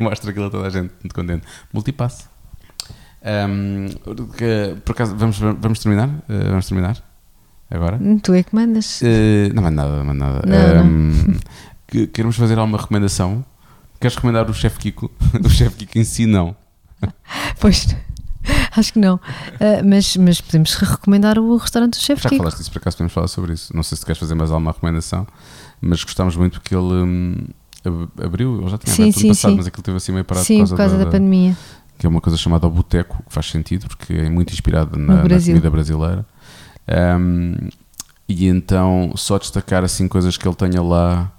[0.00, 1.46] Mostra aquilo a toda a gente, muito contente.
[1.72, 2.28] Multipass.
[3.22, 3.86] Um,
[4.36, 6.08] que- por acaso, vamos, vamos terminar?
[6.08, 6.96] Uh, vamos terminar?
[7.70, 7.98] Agora?
[8.22, 9.00] Tu é que mandas.
[9.02, 10.42] Eh, não é nada, não é nada.
[10.46, 11.36] Não, Ehm,
[11.86, 13.44] que- queremos fazer alguma recomendação?
[14.00, 15.10] Queres recomendar o chefe Kiko?
[15.44, 16.54] o chefe Kiko em si, não.
[17.60, 17.94] Pois,
[18.76, 19.20] acho que não.
[19.60, 22.42] Ah, mas, mas podemos recomendar o restaurante do chefe Já que Kiko.
[22.44, 23.74] falaste disso, por acaso podemos falar sobre isso.
[23.76, 25.26] Não sei se queres fazer mais alguma recomendação,
[25.80, 27.36] mas gostámos muito porque ele hum,
[27.84, 29.56] ab- abriu, ele já tinha Sim, aberto no sim, passado, sim.
[29.58, 31.56] mas aquilo teve assim meio parado Sim, por causa da, pandemia.
[31.98, 35.16] que é uma coisa chamada o Boteco, que faz sentido, porque é muito inspirado na,
[35.16, 36.24] na comida brasileira.
[36.90, 37.68] Um,
[38.28, 41.30] e então, só destacar assim coisas que ele tenha lá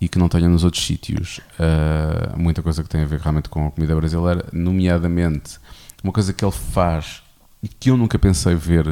[0.00, 1.40] e que não tenha nos outros sítios.
[1.58, 5.58] Uh, muita coisa que tem a ver realmente com a comida brasileira, nomeadamente
[6.02, 7.22] uma coisa que ele faz
[7.62, 8.84] e que eu nunca pensei ver,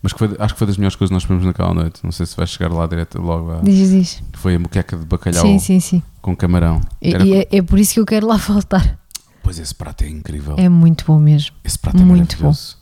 [0.00, 2.00] mas que foi- acho que foi das melhores coisas que nós comemos naquela noite.
[2.04, 3.52] Não sei se vais chegar lá direto logo.
[3.52, 4.22] À, Diz, diz.
[4.34, 6.02] foi a moqueca de bacalhau Sim, sim, sim.
[6.22, 6.80] com camarão.
[7.02, 8.98] E, Era- e é, é por isso que eu quero lá voltar.
[9.42, 10.54] Pois esse prato é incrível.
[10.56, 11.54] É muito bom mesmo.
[11.64, 12.78] Esse prato é Muito maravilhoso.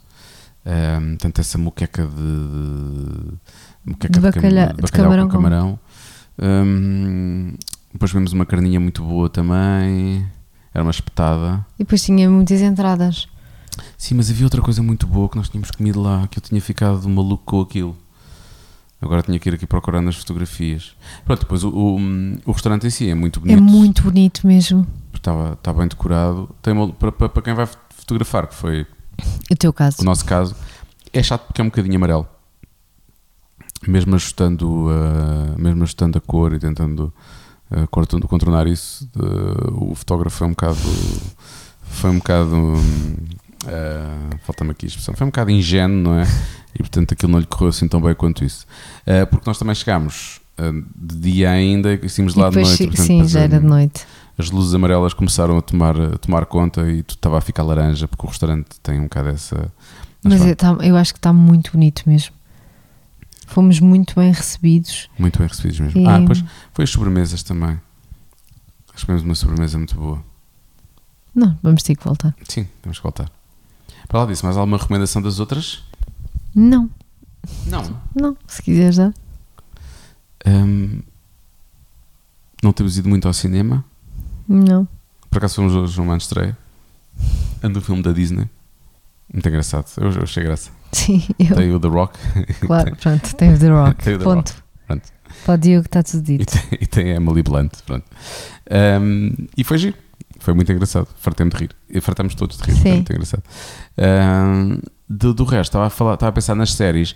[0.65, 3.39] Um, tanto essa moqueca de, de,
[3.85, 5.79] moqueca De bacalhau- de bacalhau camarão com camarão.
[6.41, 7.55] Um,
[7.93, 10.27] depois vemos uma carninha muito boa também.
[10.75, 11.65] Era uma espetada.
[11.79, 13.29] E depois tinha muitas entradas.
[13.99, 16.61] Sim, mas havia outra coisa muito boa que nós tínhamos comido lá, que eu tinha
[16.61, 17.97] ficado maluco com aquilo.
[19.01, 20.93] Agora tinha que ir aqui procurando as fotografias.
[21.25, 21.97] Pronto, depois o, o,
[22.47, 23.59] o restaurante em si é muito bonito.
[23.59, 24.87] É muito bonito mesmo.
[25.13, 26.49] Estava, está bem decorado.
[26.63, 28.87] Tem uma, para, para, para quem vai fotografar, que foi
[29.51, 29.97] O teu caso.
[30.01, 30.55] o nosso caso,
[31.13, 32.27] é chato porque é um bocadinho amarelo.
[33.87, 37.13] Mesmo ajustando, uh, mesmo ajustando a cor e tentando
[37.71, 40.79] uh, contor- contornar isso, uh, o fotógrafo foi um bocado.
[41.83, 42.57] Foi um bocado.
[42.57, 45.15] uh, Falta-me aqui a expressão.
[45.15, 46.25] Foi um bocado ingênuo, não é?
[46.75, 48.67] E portanto aquilo não lhe correu assim tão bem quanto isso.
[49.31, 50.41] Porque nós também chegámos
[50.97, 52.77] de dia ainda e saímos lá de noite.
[52.77, 54.07] sim, portanto, sim, já era de noite.
[54.39, 58.09] As luzes amarelas começaram a tomar, a tomar conta e tu estava a ficar laranja
[58.09, 59.73] porque o restaurante tem um bocado essa.
[60.25, 62.35] Mas pronto, eu, tá- eu acho que está muito bonito mesmo.
[63.47, 65.11] Fomos muito bem recebidos.
[65.19, 66.01] muito bem recebidos mesmo.
[66.01, 67.79] E- Ah, depois foi as sobremesas também.
[68.95, 70.23] Acho que uma sobremesa muito boa.
[71.35, 72.35] Não, vamos ter que voltar.
[72.49, 73.31] Sim, temos que voltar.
[74.09, 75.83] Para lá disso, mais alguma recomendação das outras?
[76.55, 76.89] Não,
[77.67, 78.01] Não.
[78.15, 79.13] não, se quiseres dar.
[80.47, 81.01] Hum,
[82.63, 83.85] não temos ido muito ao cinema.
[84.49, 84.87] Não.
[85.31, 86.57] Por acaso fomos hoje a uma estreia.
[87.63, 88.49] Ando o filme da Disney.
[89.33, 89.87] Muito engraçado.
[89.99, 90.71] Eu, eu achei graça.
[90.93, 91.57] Sim, eu.
[91.57, 92.19] Tem o The Rock.
[92.67, 94.05] Claro, pronto, tem o The Rock.
[94.05, 94.55] Tem o The Ponto.
[94.87, 95.09] Pronto.
[95.47, 96.53] Para o Diogo está tudo E dito.
[96.53, 97.73] tem, e tem a Emily Blunt.
[97.87, 98.05] Pronto.
[99.01, 99.97] Um, e foi giro.
[100.39, 101.09] Foi muito engraçado.
[101.19, 101.71] Fartei-me de rir.
[101.89, 102.73] E fartamos todos de rir.
[102.73, 102.97] Foi Sim.
[102.97, 103.43] muito engraçado.
[103.99, 104.79] Um,
[105.09, 107.15] do, do resto, estava a, falar, estava a pensar nas séries.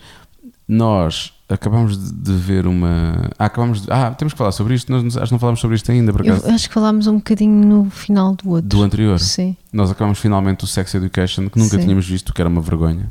[0.69, 3.31] Nós acabamos de, ver uma.
[3.39, 4.91] Ah, acabamos de, ah, temos que falar sobre isto.
[4.91, 6.53] Nós acho que não falámos sobre isto ainda, por Eu acaso.
[6.53, 8.69] acho que falámos um bocadinho no final do outro.
[8.69, 9.19] Do anterior.
[9.21, 9.57] Sim.
[9.73, 11.83] Nós acabamos finalmente o Sex Education, que nunca Sim.
[11.83, 13.09] tínhamos visto, que era uma vergonha.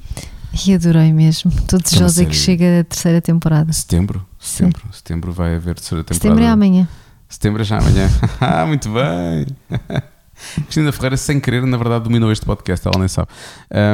[0.66, 1.52] E adorei mesmo.
[1.52, 3.72] Estou desejosa série- que chegue a terceira temporada.
[3.74, 4.26] Setembro?
[4.40, 4.56] Sim.
[4.58, 4.84] Setembro.
[4.92, 6.22] Setembro vai haver terceira temporada.
[6.22, 6.88] Setembro é amanhã.
[7.28, 8.10] Setembro é já amanhã.
[8.40, 9.48] ah, muito bem.
[10.64, 13.30] Cristina Ferreira, sem querer, na verdade, dominou este podcast, ela nem sabe.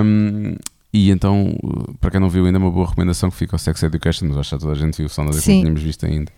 [0.04, 0.56] Um,
[0.94, 3.82] e então, uh, para quem não viu ainda, uma boa recomendação que fica ao Sex
[3.84, 5.62] Education, mas acho que toda a gente viu, só não Sim.
[5.62, 6.32] tínhamos visto ainda.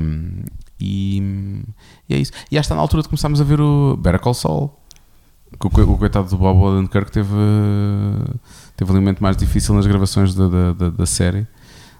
[0.00, 0.42] Um,
[0.80, 1.18] e,
[2.08, 2.32] e é isso.
[2.50, 4.70] E já está na altura de começarmos a ver o Better Call Saul.
[5.60, 8.34] Que o, o coitado do Bob Odenkirk teve, uh,
[8.76, 11.46] teve um momento mais difícil nas gravações da, da, da, da série.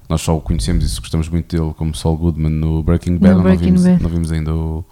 [0.08, 3.42] Nós só o conhecemos e gostamos muito dele como Saul Goodman no Breaking Bad, não,
[3.42, 4.02] Breaking vimos, Bad.
[4.02, 4.84] não vimos ainda o,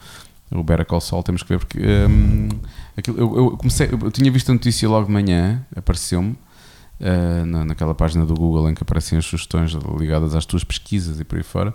[0.53, 2.49] o Better Call Saul, temos que ver porque hum,
[2.97, 6.37] aquilo- eu, eu comecei, eu tinha visto a notícia logo de manhã, apareceu-me
[7.01, 11.18] uh, na, naquela página do Google em que aparecem as sugestões ligadas às tuas pesquisas
[11.20, 11.74] e por aí fora.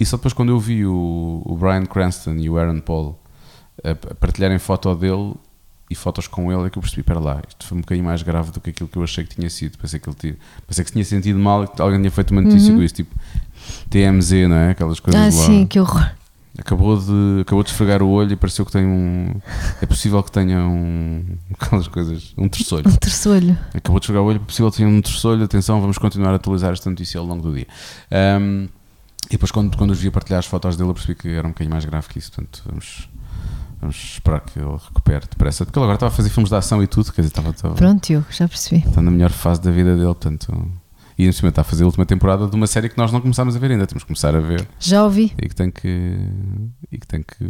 [0.00, 3.18] E só depois quando eu vi o, o Brian Cranston e o Aaron Paul
[3.84, 5.34] a, a partilharem foto dele
[5.90, 8.22] e fotos com ele é que eu percebi, para lá, isto foi um bocadinho mais
[8.22, 9.78] grave do que aquilo que eu achei que tinha sido.
[9.78, 12.30] Pensei que ele tinha, pensei que se tinha sentido mal e que alguém tinha feito
[12.30, 12.76] uma notícia Uhum.
[12.78, 13.14] com isso, tipo
[13.90, 14.70] TMZ, não é?
[14.72, 15.46] Aquelas coisas Ah, lá.
[15.46, 16.10] sim, que horror.
[16.56, 19.34] Acabou de, acabou de esfregar o olho e pareceu que tem um.
[19.80, 21.24] É possível que tenha um.
[21.58, 22.34] Aquelas coisas.
[22.36, 22.88] Um terçolho.
[22.88, 23.58] Um terçolho.
[23.74, 25.44] Acabou de esfregar o olho, é possível que tenha um terçolho.
[25.44, 27.66] Atenção, vamos continuar a atualizar esta notícia ao longo do dia.
[28.10, 28.66] Ahm,
[29.28, 31.46] e depois, quando, quando os vi a partilhar as fotos dele, eu percebi que era
[31.46, 32.32] um bocadinho mais grave que isso.
[32.32, 33.08] Portanto, vamos,
[33.80, 35.64] vamos esperar que ele recupere depressa.
[35.64, 37.74] Porque ele agora estava a fazer filmes de ação e tudo, quer dizer, estava, estava,
[37.74, 38.84] Pronto, Diogo, já percebi.
[38.86, 40.06] está na melhor fase da vida dele.
[40.06, 40.70] Portanto,
[41.18, 43.20] e em cima está a fazer a última temporada de uma série que nós não
[43.20, 43.86] começámos a ver ainda.
[43.86, 45.34] Temos que começar a ver Já ouvi.
[45.42, 46.18] e que tem que.
[46.92, 47.44] E que tem que.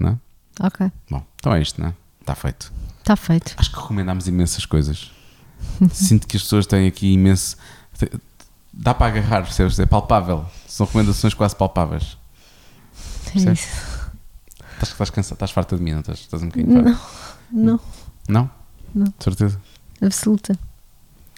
[0.00, 0.66] Não é?
[0.66, 0.90] Ok.
[1.10, 1.94] Bom, então é isto, não é?
[2.20, 2.72] Está feito.
[2.98, 3.54] Está feito.
[3.56, 5.10] Acho que recomendámos imensas coisas.
[5.92, 7.56] Sinto que as pessoas têm aqui imenso.
[8.72, 9.78] Dá para agarrar, percebes?
[9.78, 10.44] É palpável.
[10.66, 12.16] São recomendações quase palpáveis.
[13.34, 13.68] É isso.
[14.74, 16.18] Estás, estás cansada, estás farta de mim, não estás?
[16.18, 17.00] Estás um bocadinho farta?
[17.52, 17.80] Não, não,
[18.28, 18.50] Não?
[18.94, 19.04] Não.
[19.04, 19.60] De certeza.
[20.02, 20.58] absoluta.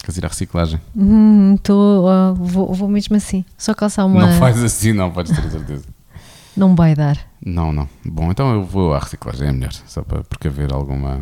[0.05, 0.79] Queres ir à reciclagem?
[0.95, 3.43] Hum, tô, ó, vou, vou mesmo assim.
[3.57, 4.27] Só calçar uma.
[4.27, 5.85] Não faz assim, não, podes ter a certeza.
[6.57, 7.19] Não vai dar.
[7.45, 7.89] Não, não.
[8.05, 9.73] Bom, então eu vou à reciclagem, é melhor.
[9.87, 11.21] Só para precaver alguma.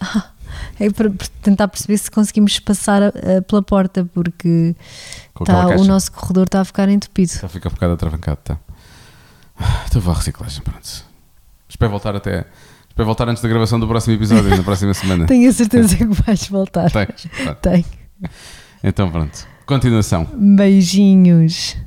[0.80, 1.08] É para
[1.42, 3.08] tentar perceber se conseguimos passar a-
[3.38, 4.74] a- pela porta, porque
[5.44, 7.30] tá, o nosso corredor está a ficar entupido.
[7.32, 8.58] Já fica um bocado atravancado, tá?
[9.58, 11.04] Ah, Então vou à reciclagem, pronto.
[11.68, 12.46] Espero voltar até.
[13.00, 15.24] Espero voltar antes da gravação do próximo episódio, na próxima semana.
[15.26, 16.90] Tenho a certeza que vais voltar.
[16.90, 17.26] Tens?
[17.62, 17.84] Tenho.
[18.84, 19.48] Então pronto.
[19.64, 20.28] Continuação.
[20.34, 21.78] Beijinhos.